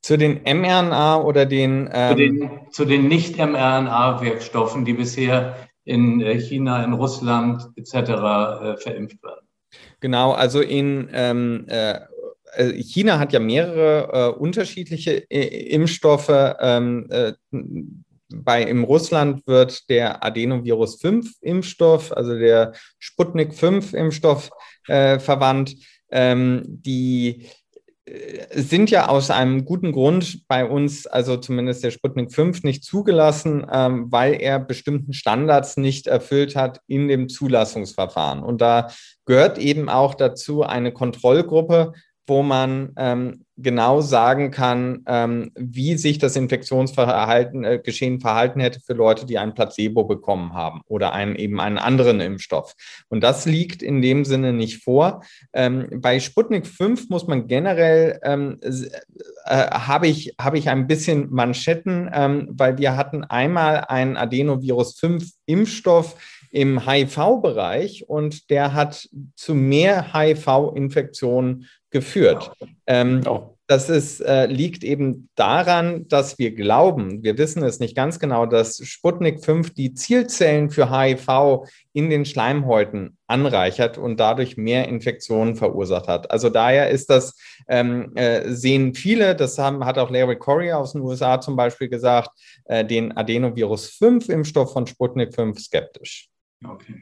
Zu 0.00 0.16
den 0.16 0.40
mRNA 0.44 1.20
oder 1.22 1.44
den. 1.44 1.90
Ähm 1.92 2.08
zu 2.10 2.16
den, 2.16 2.50
zu 2.70 2.84
den 2.86 3.08
Nicht-mRNA-Wirkstoffen, 3.08 4.86
die 4.86 4.94
bisher 4.94 5.68
in 5.84 6.22
äh, 6.22 6.40
China, 6.40 6.82
in 6.82 6.94
Russland 6.94 7.62
etc. 7.76 7.92
Äh, 7.94 8.76
verimpft 8.78 9.22
werden. 9.22 9.46
Genau, 10.00 10.32
also 10.32 10.62
in 10.62 11.10
ähm, 11.12 11.66
äh, 11.68 11.90
äh, 11.90 12.00
China 12.82 13.18
hat 13.18 13.32
ja 13.32 13.40
mehrere 13.40 14.34
äh, 14.34 14.38
unterschiedliche 14.38 15.30
äh, 15.30 15.68
Impfstoffe. 15.68 16.56
Ähm, 16.60 17.06
äh, 17.10 17.32
bei 18.34 18.62
im 18.62 18.84
Russland 18.84 19.46
wird 19.46 19.88
der 19.88 20.24
Adenovirus 20.24 21.00
5 21.00 21.34
Impfstoff, 21.40 22.12
also 22.12 22.36
der 22.36 22.72
Sputnik 22.98 23.54
5 23.54 23.92
Impfstoff 23.92 24.50
äh, 24.88 25.18
verwandt. 25.18 25.76
Ähm, 26.10 26.62
die 26.66 27.46
äh, 28.04 28.60
sind 28.60 28.90
ja 28.90 29.08
aus 29.08 29.30
einem 29.30 29.64
guten 29.64 29.92
Grund 29.92 30.46
bei 30.48 30.64
uns, 30.64 31.06
also 31.06 31.36
zumindest 31.36 31.84
der 31.84 31.90
Sputnik 31.90 32.32
5, 32.32 32.62
nicht 32.62 32.84
zugelassen, 32.84 33.66
ähm, 33.70 34.10
weil 34.10 34.34
er 34.34 34.58
bestimmten 34.58 35.12
Standards 35.12 35.76
nicht 35.76 36.06
erfüllt 36.06 36.56
hat 36.56 36.80
in 36.86 37.08
dem 37.08 37.28
Zulassungsverfahren. 37.28 38.42
Und 38.42 38.60
da 38.60 38.88
gehört 39.24 39.58
eben 39.58 39.88
auch 39.88 40.14
dazu 40.14 40.62
eine 40.62 40.92
Kontrollgruppe, 40.92 41.92
wo 42.26 42.42
man 42.42 42.92
ähm, 42.96 43.46
genau 43.56 44.00
sagen 44.02 44.50
kann, 44.50 45.02
ähm, 45.06 45.50
wie 45.54 45.96
sich 45.96 46.18
das 46.18 46.36
Infektionsverhalten, 46.36 47.64
äh, 47.64 47.80
Geschehen 47.82 48.20
verhalten 48.20 48.60
hätte 48.60 48.80
für 48.80 48.92
Leute, 48.92 49.24
die 49.24 49.38
ein 49.38 49.54
Placebo 49.54 50.04
bekommen 50.04 50.52
haben 50.52 50.82
oder 50.88 51.12
einen, 51.12 51.36
eben 51.36 51.60
einen 51.60 51.78
anderen 51.78 52.20
Impfstoff. 52.20 52.74
Und 53.08 53.22
das 53.22 53.46
liegt 53.46 53.82
in 53.82 54.02
dem 54.02 54.24
Sinne 54.24 54.52
nicht 54.52 54.82
vor. 54.82 55.22
Ähm, 55.52 55.88
bei 55.94 56.20
Sputnik 56.20 56.66
5 56.66 57.08
muss 57.08 57.26
man 57.26 57.46
generell, 57.46 58.18
ähm, 58.22 58.58
äh, 58.62 59.70
habe 59.70 60.08
ich, 60.08 60.34
habe 60.40 60.58
ich 60.58 60.68
ein 60.68 60.86
bisschen 60.86 61.30
Manschetten, 61.30 62.10
ähm, 62.12 62.48
weil 62.50 62.76
wir 62.76 62.96
hatten 62.96 63.24
einmal 63.24 63.84
einen 63.88 64.16
Adenovirus 64.16 64.98
5 64.98 65.30
Impfstoff, 65.46 66.16
im 66.56 66.86
HIV-Bereich 66.86 68.08
und 68.08 68.48
der 68.48 68.72
hat 68.72 69.10
zu 69.34 69.54
mehr 69.54 70.14
HIV-Infektionen 70.14 71.66
geführt. 71.96 72.52
Ähm, 72.86 73.22
oh. 73.26 73.56
Das 73.68 73.88
ist, 73.88 74.20
äh, 74.20 74.46
liegt 74.46 74.84
eben 74.84 75.28
daran, 75.34 76.06
dass 76.06 76.38
wir 76.38 76.54
glauben, 76.54 77.24
wir 77.24 77.36
wissen 77.36 77.64
es 77.64 77.80
nicht 77.80 77.96
ganz 77.96 78.20
genau, 78.20 78.46
dass 78.46 78.76
Sputnik 78.86 79.44
5 79.44 79.74
die 79.74 79.92
Zielzellen 79.92 80.70
für 80.70 80.88
HIV 80.90 81.66
in 81.92 82.08
den 82.08 82.26
Schleimhäuten 82.26 83.16
anreichert 83.26 83.98
und 83.98 84.20
dadurch 84.20 84.56
mehr 84.56 84.86
Infektionen 84.86 85.56
verursacht 85.56 86.06
hat. 86.06 86.30
Also 86.30 86.48
daher 86.48 86.90
ist 86.90 87.10
das, 87.10 87.34
ähm, 87.66 88.12
äh, 88.14 88.52
sehen 88.52 88.94
viele, 88.94 89.34
das 89.34 89.58
haben, 89.58 89.84
hat 89.84 89.98
auch 89.98 90.10
Larry 90.10 90.36
Corey 90.36 90.70
aus 90.72 90.92
den 90.92 91.00
USA 91.00 91.40
zum 91.40 91.56
Beispiel 91.56 91.88
gesagt, 91.88 92.30
äh, 92.66 92.84
den 92.84 93.16
Adenovirus 93.16 93.88
5 93.88 94.28
Impfstoff 94.28 94.72
von 94.72 94.86
Sputnik 94.86 95.34
5 95.34 95.58
skeptisch. 95.58 96.28
Okay. 96.62 97.00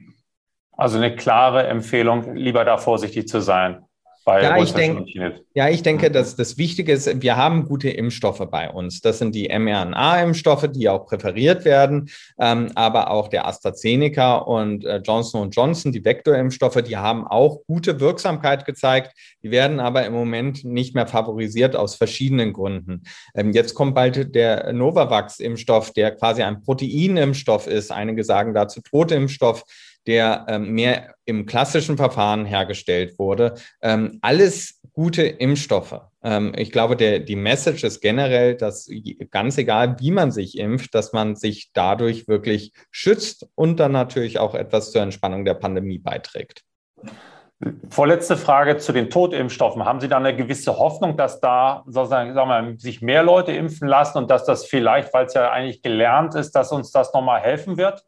Also 0.73 0.97
eine 0.97 1.15
klare 1.15 1.67
Empfehlung, 1.67 2.35
lieber 2.35 2.65
da 2.65 2.79
vorsichtig 2.79 3.29
zu 3.29 3.41
sein 3.43 3.84
ja, 4.26 4.57
ich 4.57 4.73
denk, 4.73 5.09
ja, 5.54 5.69
ich 5.69 5.83
denke, 5.83 6.11
dass 6.11 6.37
das 6.37 6.57
Wichtige 6.57 6.93
ist, 6.93 7.23
wir 7.23 7.37
haben 7.37 7.66
gute 7.66 7.90
Impfstoffe 7.90 8.47
bei 8.50 8.71
uns. 8.71 9.00
Das 9.00 9.19
sind 9.19 9.35
die 9.35 9.49
mRNA-Impfstoffe, 9.49 10.69
die 10.71 10.88
auch 10.88 11.07
präferiert 11.07 11.64
werden, 11.64 12.11
ähm, 12.38 12.71
aber 12.75 13.11
auch 13.11 13.28
der 13.28 13.47
AstraZeneca 13.47 14.37
und 14.37 14.85
äh, 14.85 15.02
Johnson 15.04 15.50
Johnson, 15.50 15.93
die 15.93 16.04
Vektorimpfstoffe, 16.04 16.83
die 16.83 16.97
haben 16.97 17.26
auch 17.26 17.61
gute 17.66 18.00
Wirksamkeit 18.00 18.64
gezeigt. 18.64 19.12
Die 19.43 19.50
werden 19.50 19.78
aber 19.78 20.07
im 20.07 20.12
Moment 20.12 20.64
nicht 20.64 20.95
mehr 20.95 21.07
favorisiert 21.07 21.76
aus 21.76 21.95
verschiedenen 21.95 22.52
Gründen. 22.52 23.02
Ähm, 23.35 23.52
jetzt 23.52 23.75
kommt 23.75 23.95
bald 23.95 24.35
der 24.35 24.73
Novavax-Impfstoff, 24.73 25.93
der 25.93 26.12
quasi 26.16 26.43
ein 26.43 26.62
Proteinimpfstoff 26.62 27.66
ist. 27.66 27.93
Einige 27.93 28.25
sagen 28.25 28.54
dazu 28.54 28.81
Totimpfstoff 28.81 29.64
der 30.06 30.46
ähm, 30.49 30.73
mehr 30.73 31.14
im 31.25 31.46
klassischen 31.46 31.96
Verfahren 31.96 32.44
hergestellt 32.44 33.18
wurde. 33.18 33.54
Ähm, 33.80 34.18
alles 34.23 34.80
gute 34.92 35.23
Impfstoffe. 35.23 36.00
Ähm, 36.23 36.52
ich 36.56 36.73
glaube, 36.73 36.96
der, 36.96 37.18
die 37.18 37.37
Message 37.37 37.84
ist 37.84 38.00
generell, 38.00 38.56
dass 38.56 38.88
ganz 39.30 39.58
egal, 39.58 39.96
wie 40.00 40.11
man 40.11 40.30
sich 40.30 40.58
impft, 40.58 40.94
dass 40.94 41.12
man 41.12 41.37
sich 41.37 41.70
dadurch 41.73 42.28
wirklich 42.28 42.73
schützt 42.90 43.46
und 43.54 43.80
dann 43.80 43.92
natürlich 43.92 44.38
auch 44.38 44.54
etwas 44.54 44.92
zur 44.92 45.02
Entspannung 45.02 45.44
der 45.44 45.54
Pandemie 45.54 45.99
beiträgt. 45.99 46.62
Vorletzte 47.88 48.37
Frage 48.37 48.76
zu 48.76 48.92
den 48.92 49.08
Totimpfstoffen. 49.11 49.84
Haben 49.84 50.00
Sie 50.00 50.08
da 50.08 50.18
eine 50.18 50.37
gewisse 50.37 50.76
Hoffnung, 50.76 51.16
dass 51.16 51.40
da 51.40 51.82
sozusagen, 51.87 52.34
sagen 52.34 52.49
wir, 52.49 52.78
sich 52.78 53.00
mehr 53.00 53.23
Leute 53.23 53.52
impfen 53.52 53.88
lassen 53.88 54.18
und 54.18 54.30
dass 54.30 54.44
das 54.44 54.66
vielleicht, 54.66 55.14
weil 55.14 55.26
es 55.26 55.34
ja 55.34 55.50
eigentlich 55.50 55.80
gelernt 55.80 56.34
ist, 56.34 56.52
dass 56.52 56.73
uns 56.73 56.90
das 56.90 57.14
nochmal 57.14 57.40
helfen 57.40 57.78
wird? 57.78 58.04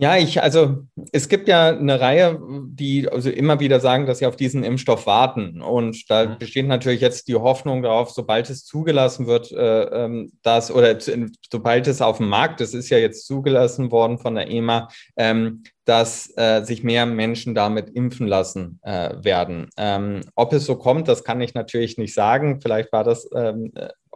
Ja, 0.00 0.16
ich, 0.16 0.42
also 0.42 0.78
es 1.12 1.28
gibt 1.28 1.46
ja 1.46 1.68
eine 1.68 2.00
Reihe, 2.00 2.40
die 2.70 3.06
also 3.06 3.28
immer 3.28 3.60
wieder 3.60 3.80
sagen, 3.80 4.06
dass 4.06 4.20
sie 4.20 4.26
auf 4.26 4.34
diesen 4.34 4.64
Impfstoff 4.64 5.06
warten. 5.06 5.60
Und 5.60 6.08
da 6.08 6.24
mhm. 6.24 6.38
besteht 6.38 6.66
natürlich 6.66 7.02
jetzt 7.02 7.28
die 7.28 7.34
Hoffnung 7.34 7.82
darauf, 7.82 8.10
sobald 8.10 8.48
es 8.48 8.64
zugelassen 8.64 9.26
wird, 9.26 9.52
äh, 9.52 9.82
ähm, 9.82 10.32
dass, 10.42 10.70
oder 10.70 10.96
sobald 11.52 11.86
es 11.86 12.00
auf 12.00 12.16
dem 12.16 12.30
Markt 12.30 12.62
ist, 12.62 12.72
ist 12.72 12.88
ja 12.88 12.96
jetzt 12.96 13.26
zugelassen 13.26 13.92
worden 13.92 14.18
von 14.18 14.36
der 14.36 14.50
EMA, 14.50 14.88
ähm, 15.16 15.64
dass 15.84 16.32
äh, 16.34 16.62
sich 16.64 16.82
mehr 16.82 17.04
Menschen 17.04 17.54
damit 17.54 17.90
impfen 17.90 18.26
lassen 18.26 18.80
äh, 18.82 19.22
werden. 19.22 19.68
Ähm, 19.76 20.22
ob 20.34 20.54
es 20.54 20.64
so 20.64 20.76
kommt, 20.76 21.08
das 21.08 21.24
kann 21.24 21.42
ich 21.42 21.52
natürlich 21.52 21.98
nicht 21.98 22.14
sagen. 22.14 22.62
Vielleicht 22.62 22.90
war 22.90 23.04
das 23.04 23.28
ähm, 23.34 23.70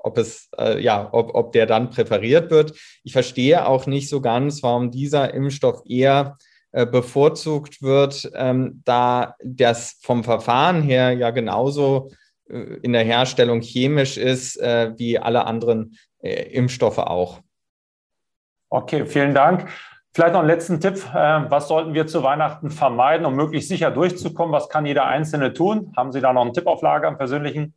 ob 0.05 0.19
es, 0.19 0.51
äh, 0.59 0.81
ja, 0.81 1.09
ob, 1.13 1.35
ob 1.35 1.53
der 1.53 1.67
dann 1.67 1.91
präferiert 1.91 2.51
wird. 2.51 2.75
Ich 3.03 3.13
verstehe 3.13 3.67
auch 3.67 3.87
nicht 3.87 4.09
so 4.09 4.21
ganz, 4.21 4.63
warum 4.63 4.91
dieser 4.91 5.33
Impfstoff 5.33 5.81
eher 5.87 6.37
äh, 6.73 6.85
bevorzugt 6.85 7.81
wird, 7.83 8.31
ähm, 8.35 8.83
da 8.85 9.35
das 9.43 9.99
vom 10.03 10.23
Verfahren 10.23 10.83
her 10.83 11.13
ja 11.13 11.31
genauso 11.31 12.11
äh, 12.51 12.59
in 12.83 12.93
der 12.93 13.05
Herstellung 13.05 13.63
chemisch 13.63 14.19
ist 14.19 14.61
äh, 14.61 14.93
wie 14.99 15.19
alle 15.19 15.47
anderen 15.47 15.97
äh, 16.23 16.53
Impfstoffe 16.53 16.99
auch. 16.99 17.41
Okay, 18.69 19.07
vielen 19.07 19.35
Dank. 19.35 19.69
Vielleicht 20.13 20.35
noch 20.35 20.41
einen 20.41 20.49
letzten 20.49 20.81
Tipp. 20.81 20.97
Äh, 21.15 21.51
was 21.51 21.69
sollten 21.69 21.95
wir 21.95 22.07
zu 22.07 22.23
Weihnachten 22.23 22.71
vermeiden, 22.71 23.25
um 23.25 23.35
möglichst 23.35 23.71
sicher 23.71 23.91
durchzukommen? 23.91 24.53
Was 24.53 24.69
kann 24.69 24.85
jeder 24.85 25.07
Einzelne 25.07 25.55
tun? 25.55 25.95
Haben 25.97 26.13
Sie 26.13 26.21
da 26.21 26.35
noch 26.35 26.43
einen 26.43 26.53
Tipp 26.53 26.67
auf 26.67 26.83
Lager, 26.83 27.09
einen 27.09 27.17
persönlichen? 27.17 27.75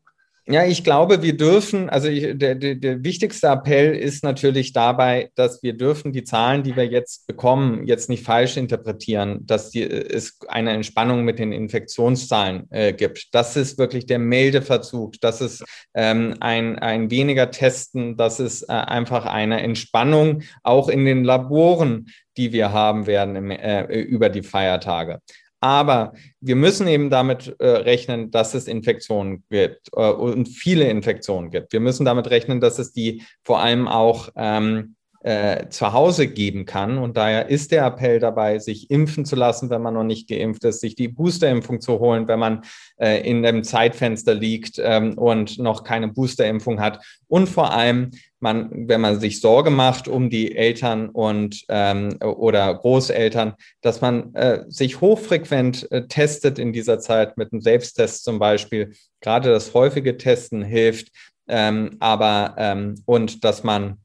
Ja, 0.49 0.63
ich 0.63 0.85
glaube, 0.85 1.21
wir 1.21 1.35
dürfen, 1.35 1.89
also 1.89 2.07
ich, 2.07 2.37
der, 2.37 2.55
der, 2.55 2.75
der 2.75 3.03
wichtigste 3.03 3.47
Appell 3.47 3.93
ist 3.93 4.23
natürlich 4.23 4.71
dabei, 4.71 5.29
dass 5.35 5.61
wir 5.61 5.73
dürfen 5.73 6.13
die 6.13 6.23
Zahlen, 6.23 6.63
die 6.63 6.73
wir 6.73 6.85
jetzt 6.85 7.27
bekommen, 7.27 7.85
jetzt 7.85 8.07
nicht 8.07 8.23
falsch 8.23 8.55
interpretieren, 8.55 9.45
dass 9.45 9.71
die, 9.71 9.83
es 9.83 10.39
eine 10.47 10.71
Entspannung 10.71 11.25
mit 11.25 11.39
den 11.39 11.51
Infektionszahlen 11.51 12.71
äh, 12.71 12.93
gibt. 12.93 13.35
Das 13.35 13.57
ist 13.57 13.77
wirklich 13.77 14.05
der 14.05 14.19
Meldeverzug, 14.19 15.19
das 15.19 15.41
ist 15.41 15.65
ähm, 15.93 16.35
ein, 16.39 16.79
ein 16.79 17.11
weniger 17.11 17.51
Testen, 17.51 18.15
das 18.15 18.39
ist 18.39 18.63
äh, 18.63 18.71
einfach 18.71 19.25
eine 19.25 19.61
Entspannung 19.61 20.43
auch 20.63 20.87
in 20.87 21.03
den 21.03 21.25
Laboren, 21.25 22.07
die 22.37 22.53
wir 22.53 22.71
haben 22.71 23.05
werden 23.05 23.35
im, 23.35 23.51
äh, 23.51 23.83
über 23.83 24.29
die 24.29 24.43
Feiertage. 24.43 25.19
Aber 25.59 26.13
wir 26.39 26.55
müssen 26.55 26.87
eben 26.87 27.09
damit 27.09 27.55
äh, 27.59 27.67
rechnen, 27.67 28.29
dass 28.29 28.53
es 28.53 28.67
Infektionen 28.67 29.43
gibt 29.49 29.89
äh, 29.93 30.11
und 30.11 30.47
viele 30.47 30.87
Infektionen 30.87 31.49
gibt. 31.49 31.73
Wir 31.73 31.79
müssen 31.79 32.05
damit 32.05 32.29
rechnen, 32.29 32.61
dass 32.61 32.77
es 32.77 32.93
die 32.93 33.23
vor 33.43 33.59
allem 33.59 33.87
auch 33.87 34.29
ähm, 34.35 34.96
äh, 35.27 35.67
zu 35.67 35.91
Hause 35.91 36.27
geben 36.29 36.65
kann. 36.65 36.97
Und 36.97 37.17
daher 37.17 37.49
ist 37.49 37.73
der 37.73 37.85
Appell 37.85 38.17
dabei, 38.17 38.59
sich 38.59 38.89
impfen 38.89 39.25
zu 39.25 39.35
lassen, 39.35 39.69
wenn 39.69 39.81
man 39.81 39.93
noch 39.93 40.05
nicht 40.05 40.29
geimpft 40.29 40.63
ist, 40.63 40.79
sich 40.79 40.95
die 40.95 41.09
Boosterimpfung 41.09 41.81
zu 41.81 41.99
holen, 41.99 42.29
wenn 42.29 42.39
man 42.39 42.61
äh, 42.95 43.29
in 43.29 43.43
dem 43.43 43.65
Zeitfenster 43.65 44.33
liegt 44.33 44.79
ähm, 44.81 45.17
und 45.17 45.59
noch 45.59 45.83
keine 45.83 46.07
Boosterimpfung 46.07 46.79
hat. 46.79 47.03
Und 47.27 47.49
vor 47.49 47.73
allem, 47.73 48.11
man, 48.39 48.87
wenn 48.87 49.01
man 49.01 49.19
sich 49.19 49.41
Sorge 49.41 49.69
macht 49.69 50.07
um 50.07 50.29
die 50.29 50.55
Eltern 50.55 51.09
und 51.09 51.65
ähm, 51.67 52.15
oder 52.21 52.73
Großeltern, 52.73 53.55
dass 53.81 53.99
man 53.99 54.33
äh, 54.33 54.63
sich 54.69 55.01
hochfrequent 55.01 55.91
äh, 55.91 56.07
testet 56.07 56.57
in 56.57 56.71
dieser 56.71 56.99
Zeit 56.99 57.37
mit 57.37 57.51
einem 57.51 57.59
Selbsttest 57.59 58.23
zum 58.23 58.39
Beispiel. 58.39 58.93
Gerade 59.19 59.49
das 59.49 59.73
häufige 59.73 60.15
Testen 60.15 60.63
hilft. 60.63 61.09
Ähm, 61.49 61.97
aber 61.99 62.55
ähm, 62.57 62.95
und 63.05 63.43
dass 63.43 63.63
man 63.63 63.97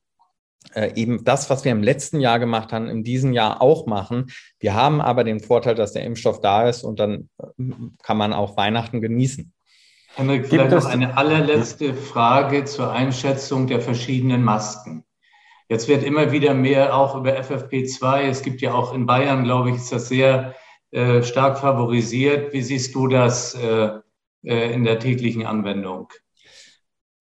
äh, 0.75 0.93
eben 0.95 1.25
das, 1.25 1.51
was 1.51 1.65
wir 1.65 1.73
im 1.73 1.83
letzten 1.83 2.21
Jahr 2.21 2.39
gemacht 2.39 2.73
haben, 2.73 2.89
in 2.89 3.05
diesem 3.05 3.33
Jahr 3.33 3.61
auch 3.61 3.87
machen. 3.87 4.31
Wir 4.59 4.75
haben 4.75 5.01
aber 5.01 5.25
den 5.25 5.41
Vorteil, 5.41 5.75
dass 5.75 5.93
der 5.93 6.05
Impfstoff 6.05 6.41
da 6.41 6.69
ist 6.69 6.83
und 6.83 6.99
dann 7.01 7.29
äh, 7.39 7.73
kann 8.03 8.17
man 8.17 8.33
auch 8.33 8.57
Weihnachten 8.57 9.01
genießen. 9.01 9.53
Henrik, 10.15 10.47
vielleicht 10.47 10.73
noch 10.73 10.85
eine 10.85 11.17
allerletzte 11.17 11.95
Frage 11.95 12.65
zur 12.65 12.93
Einschätzung 12.93 13.67
der 13.67 13.81
verschiedenen 13.81 14.43
Masken. 14.45 15.05
Jetzt 15.69 15.89
wird 15.89 16.03
immer 16.03 16.33
wieder 16.33 16.53
mehr 16.53 16.95
auch 16.95 17.17
über 17.17 17.33
FFP2. 17.39 18.29
Es 18.29 18.43
gibt 18.43 18.61
ja 18.61 18.75
auch 18.75 18.93
in 18.93 19.07
Bayern, 19.07 19.45
glaube 19.45 19.71
ich, 19.71 19.77
ist 19.77 19.91
das 19.91 20.09
sehr 20.09 20.55
äh, 20.91 21.23
stark 21.23 21.59
favorisiert. 21.59 22.53
Wie 22.53 22.61
siehst 22.61 22.95
du 22.95 23.09
das 23.09 23.55
äh, 23.55 23.89
äh 24.45 24.75
in 24.75 24.85
der 24.85 24.99
täglichen 24.99 25.47
Anwendung? 25.47 26.09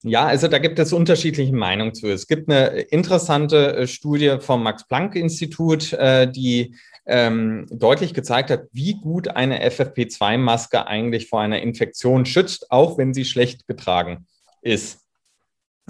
Ja, 0.03 0.25
also 0.25 0.47
da 0.47 0.57
gibt 0.57 0.79
es 0.79 0.93
unterschiedliche 0.93 1.53
Meinungen 1.53 1.93
zu. 1.93 2.07
Es 2.07 2.27
gibt 2.27 2.49
eine 2.49 2.67
interessante 2.81 3.75
äh, 3.75 3.87
Studie 3.87 4.37
vom 4.39 4.63
Max-Planck-Institut, 4.63 5.93
äh, 5.93 6.29
die 6.29 6.75
ähm, 7.05 7.67
deutlich 7.69 8.13
gezeigt 8.13 8.49
hat, 8.49 8.63
wie 8.71 8.99
gut 8.99 9.27
eine 9.27 9.63
FFP2-Maske 9.69 10.87
eigentlich 10.87 11.27
vor 11.27 11.41
einer 11.41 11.61
Infektion 11.61 12.25
schützt, 12.25 12.71
auch 12.71 12.97
wenn 12.97 13.13
sie 13.13 13.25
schlecht 13.25 13.67
getragen 13.67 14.25
ist. 14.61 15.01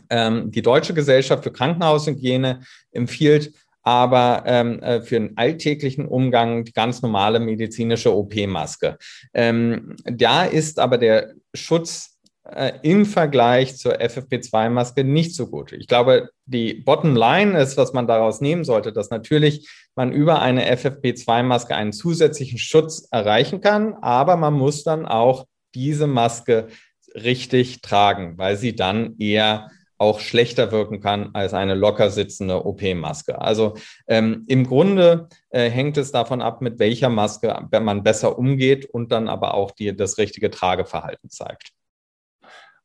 Ähm, 0.09 0.51
die 0.51 0.61
Deutsche 0.61 0.93
Gesellschaft 0.93 1.43
für 1.43 1.51
Krankenhaushygiene 1.51 2.61
empfiehlt 2.91 3.53
aber 3.83 4.43
ähm, 4.45 4.79
äh, 4.81 5.01
für 5.01 5.15
den 5.15 5.37
alltäglichen 5.37 6.07
Umgang 6.07 6.65
die 6.65 6.73
ganz 6.73 7.01
normale 7.01 7.39
medizinische 7.39 8.15
OP-Maske. 8.15 8.97
Ähm, 9.33 9.95
da 10.03 10.43
ist 10.43 10.79
aber 10.79 10.97
der 10.97 11.33
Schutz 11.53 12.19
äh, 12.43 12.73
im 12.81 13.05
Vergleich 13.05 13.77
zur 13.77 14.01
FFP2-Maske 14.01 15.03
nicht 15.03 15.35
so 15.35 15.47
gut. 15.47 15.71
Ich 15.73 15.87
glaube, 15.87 16.29
die 16.45 16.73
Bottomline 16.73 17.59
ist, 17.59 17.77
was 17.77 17.93
man 17.93 18.07
daraus 18.07 18.41
nehmen 18.41 18.63
sollte, 18.63 18.91
dass 18.91 19.09
natürlich 19.09 19.69
man 19.95 20.11
über 20.11 20.41
eine 20.41 20.71
FFP2-Maske 20.75 21.75
einen 21.75 21.93
zusätzlichen 21.93 22.57
Schutz 22.57 23.07
erreichen 23.11 23.61
kann, 23.61 23.93
aber 24.01 24.37
man 24.37 24.53
muss 24.53 24.83
dann 24.83 25.05
auch 25.05 25.45
diese 25.75 26.07
Maske 26.07 26.67
richtig 27.13 27.81
tragen, 27.81 28.37
weil 28.37 28.57
sie 28.57 28.75
dann 28.75 29.17
eher 29.19 29.69
auch 29.97 30.19
schlechter 30.19 30.71
wirken 30.71 30.99
kann 30.99 31.29
als 31.33 31.53
eine 31.53 31.75
locker 31.75 32.09
sitzende 32.09 32.65
OP-Maske. 32.65 33.39
Also 33.39 33.75
ähm, 34.07 34.45
im 34.47 34.65
Grunde 34.65 35.29
äh, 35.51 35.69
hängt 35.69 35.95
es 35.97 36.11
davon 36.11 36.41
ab, 36.41 36.61
mit 36.61 36.79
welcher 36.79 37.09
Maske 37.09 37.67
man 37.71 38.01
besser 38.01 38.39
umgeht 38.39 38.85
und 38.85 39.11
dann 39.11 39.29
aber 39.29 39.53
auch 39.53 39.69
die, 39.69 39.95
das 39.95 40.17
richtige 40.17 40.49
Trageverhalten 40.49 41.29
zeigt. 41.29 41.73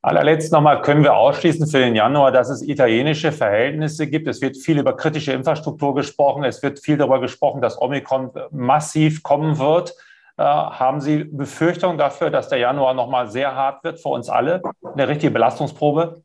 Allerletzt 0.06 0.52
nochmal 0.52 0.82
können 0.82 1.02
wir 1.02 1.16
ausschließen 1.16 1.66
für 1.66 1.80
den 1.80 1.96
Januar, 1.96 2.30
dass 2.30 2.48
es 2.48 2.62
italienische 2.62 3.32
Verhältnisse 3.32 4.06
gibt. 4.06 4.28
Es 4.28 4.40
wird 4.40 4.56
viel 4.56 4.78
über 4.78 4.96
kritische 4.96 5.32
Infrastruktur 5.32 5.96
gesprochen. 5.96 6.44
Es 6.44 6.62
wird 6.62 6.78
viel 6.78 6.96
darüber 6.96 7.20
gesprochen, 7.20 7.60
dass 7.60 7.82
Omikron 7.82 8.30
massiv 8.52 9.24
kommen 9.24 9.58
wird. 9.58 9.96
Äh, 10.36 10.44
haben 10.44 11.00
Sie 11.00 11.24
Befürchtungen 11.24 11.98
dafür, 11.98 12.30
dass 12.30 12.48
der 12.48 12.58
Januar 12.58 12.94
nochmal 12.94 13.28
sehr 13.28 13.56
hart 13.56 13.82
wird 13.82 13.98
für 13.98 14.10
uns 14.10 14.28
alle? 14.28 14.62
Eine 14.94 15.08
richtige 15.08 15.32
Belastungsprobe? 15.32 16.22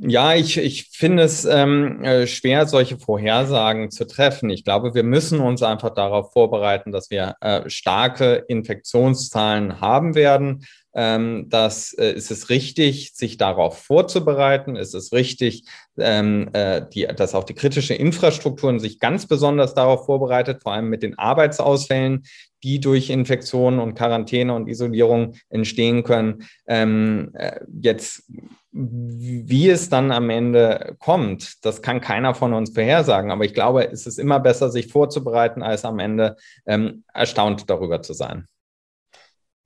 Ja, 0.00 0.34
ich, 0.34 0.58
ich 0.58 0.88
finde 0.90 1.22
es 1.22 1.44
ähm, 1.44 2.02
äh, 2.02 2.26
schwer, 2.26 2.66
solche 2.66 2.98
Vorhersagen 2.98 3.92
zu 3.92 4.04
treffen. 4.08 4.50
Ich 4.50 4.64
glaube, 4.64 4.94
wir 4.94 5.04
müssen 5.04 5.38
uns 5.38 5.62
einfach 5.62 5.90
darauf 5.90 6.32
vorbereiten, 6.32 6.90
dass 6.90 7.08
wir 7.10 7.36
äh, 7.40 7.70
starke 7.70 8.44
Infektionszahlen 8.48 9.80
haben 9.80 10.16
werden. 10.16 10.66
Ähm, 10.98 11.50
dass 11.50 11.92
äh, 11.92 12.12
ist 12.12 12.30
es 12.30 12.48
richtig, 12.48 13.12
sich 13.14 13.36
darauf 13.36 13.78
vorzubereiten? 13.78 14.76
Ist 14.76 14.94
es 14.94 15.12
richtig, 15.12 15.64
ähm, 15.98 16.48
äh, 16.54 16.86
die, 16.90 17.06
dass 17.06 17.34
auch 17.34 17.44
die 17.44 17.54
kritische 17.54 17.92
Infrastrukturen 17.92 18.80
sich 18.80 18.98
ganz 18.98 19.26
besonders 19.26 19.74
darauf 19.74 20.06
vorbereitet, 20.06 20.62
vor 20.62 20.72
allem 20.72 20.88
mit 20.88 21.02
den 21.02 21.18
Arbeitsausfällen, 21.18 22.22
die 22.62 22.80
durch 22.80 23.10
Infektionen 23.10 23.78
und 23.78 23.94
Quarantäne 23.94 24.54
und 24.54 24.68
Isolierung 24.68 25.34
entstehen 25.50 26.02
können. 26.02 26.48
Ähm, 26.66 27.30
äh, 27.34 27.60
jetzt, 27.82 28.24
wie 28.72 29.68
es 29.68 29.88
dann 29.88 30.10
am 30.10 30.30
Ende 30.30 30.96
kommt, 30.98 31.64
das 31.64 31.82
kann 31.82 32.00
keiner 32.00 32.34
von 32.34 32.54
uns 32.54 32.70
vorhersagen. 32.70 33.30
Aber 33.30 33.44
ich 33.44 33.54
glaube, 33.54 33.90
es 33.92 34.06
ist 34.06 34.18
immer 34.18 34.40
besser, 34.40 34.70
sich 34.70 34.88
vorzubereiten, 34.88 35.62
als 35.62 35.84
am 35.84 35.98
Ende 35.98 36.36
ähm, 36.66 37.04
erstaunt 37.12 37.68
darüber 37.68 38.02
zu 38.02 38.14
sein. 38.14 38.48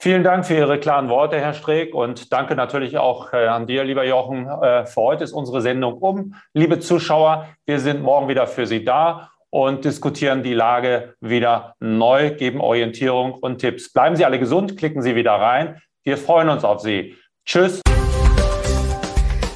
Vielen 0.03 0.25
Dank 0.25 0.47
für 0.47 0.55
Ihre 0.55 0.81
klaren 0.81 1.11
Worte, 1.11 1.39
Herr 1.39 1.53
Streeck, 1.53 1.95
und 1.95 2.33
danke 2.33 2.55
natürlich 2.55 2.97
auch 2.97 3.35
äh, 3.35 3.47
an 3.47 3.67
dir, 3.67 3.85
lieber 3.85 4.03
Jochen. 4.07 4.47
Äh, 4.47 4.87
für 4.87 5.03
heute 5.03 5.25
ist 5.25 5.33
unsere 5.33 5.61
Sendung 5.61 5.99
um. 5.99 6.35
Liebe 6.55 6.81
Zuschauer, 6.81 7.49
wir 7.67 7.81
sind 7.81 8.03
morgen 8.03 8.27
wieder 8.27 8.47
für 8.47 8.67
Sie 8.67 8.83
da 8.83 9.29
und 9.51 9.85
diskutieren 9.85 10.43
die 10.43 10.55
Lage 10.55 11.17
wieder 11.21 11.75
neu, 11.81 12.31
geben 12.35 12.63
Orientierung 12.63 13.35
und 13.35 13.59
Tipps. 13.59 13.93
Bleiben 13.93 14.17
Sie 14.17 14.25
alle 14.25 14.39
gesund, 14.39 14.79
klicken 14.79 15.03
Sie 15.03 15.17
wieder 15.17 15.33
rein. 15.33 15.83
Wir 16.03 16.17
freuen 16.17 16.49
uns 16.49 16.65
auf 16.65 16.81
Sie. 16.81 17.15
Tschüss. 17.45 17.83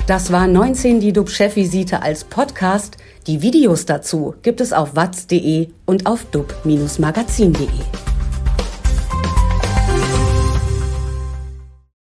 Das 0.07 0.31
war 0.31 0.47
19 0.47 1.01
die 1.01 1.15
DUB-Chefvisite 1.15 2.03
als 2.03 2.23
Podcast. 2.23 2.99
Die 3.27 3.41
Videos 3.41 3.87
dazu 3.87 4.35
gibt 4.43 4.61
es 4.61 4.75
auf 4.75 4.95
watz.de 4.95 5.69
und 5.87 6.05
auf 6.05 6.27
dub-magazin.de. 6.27 8.14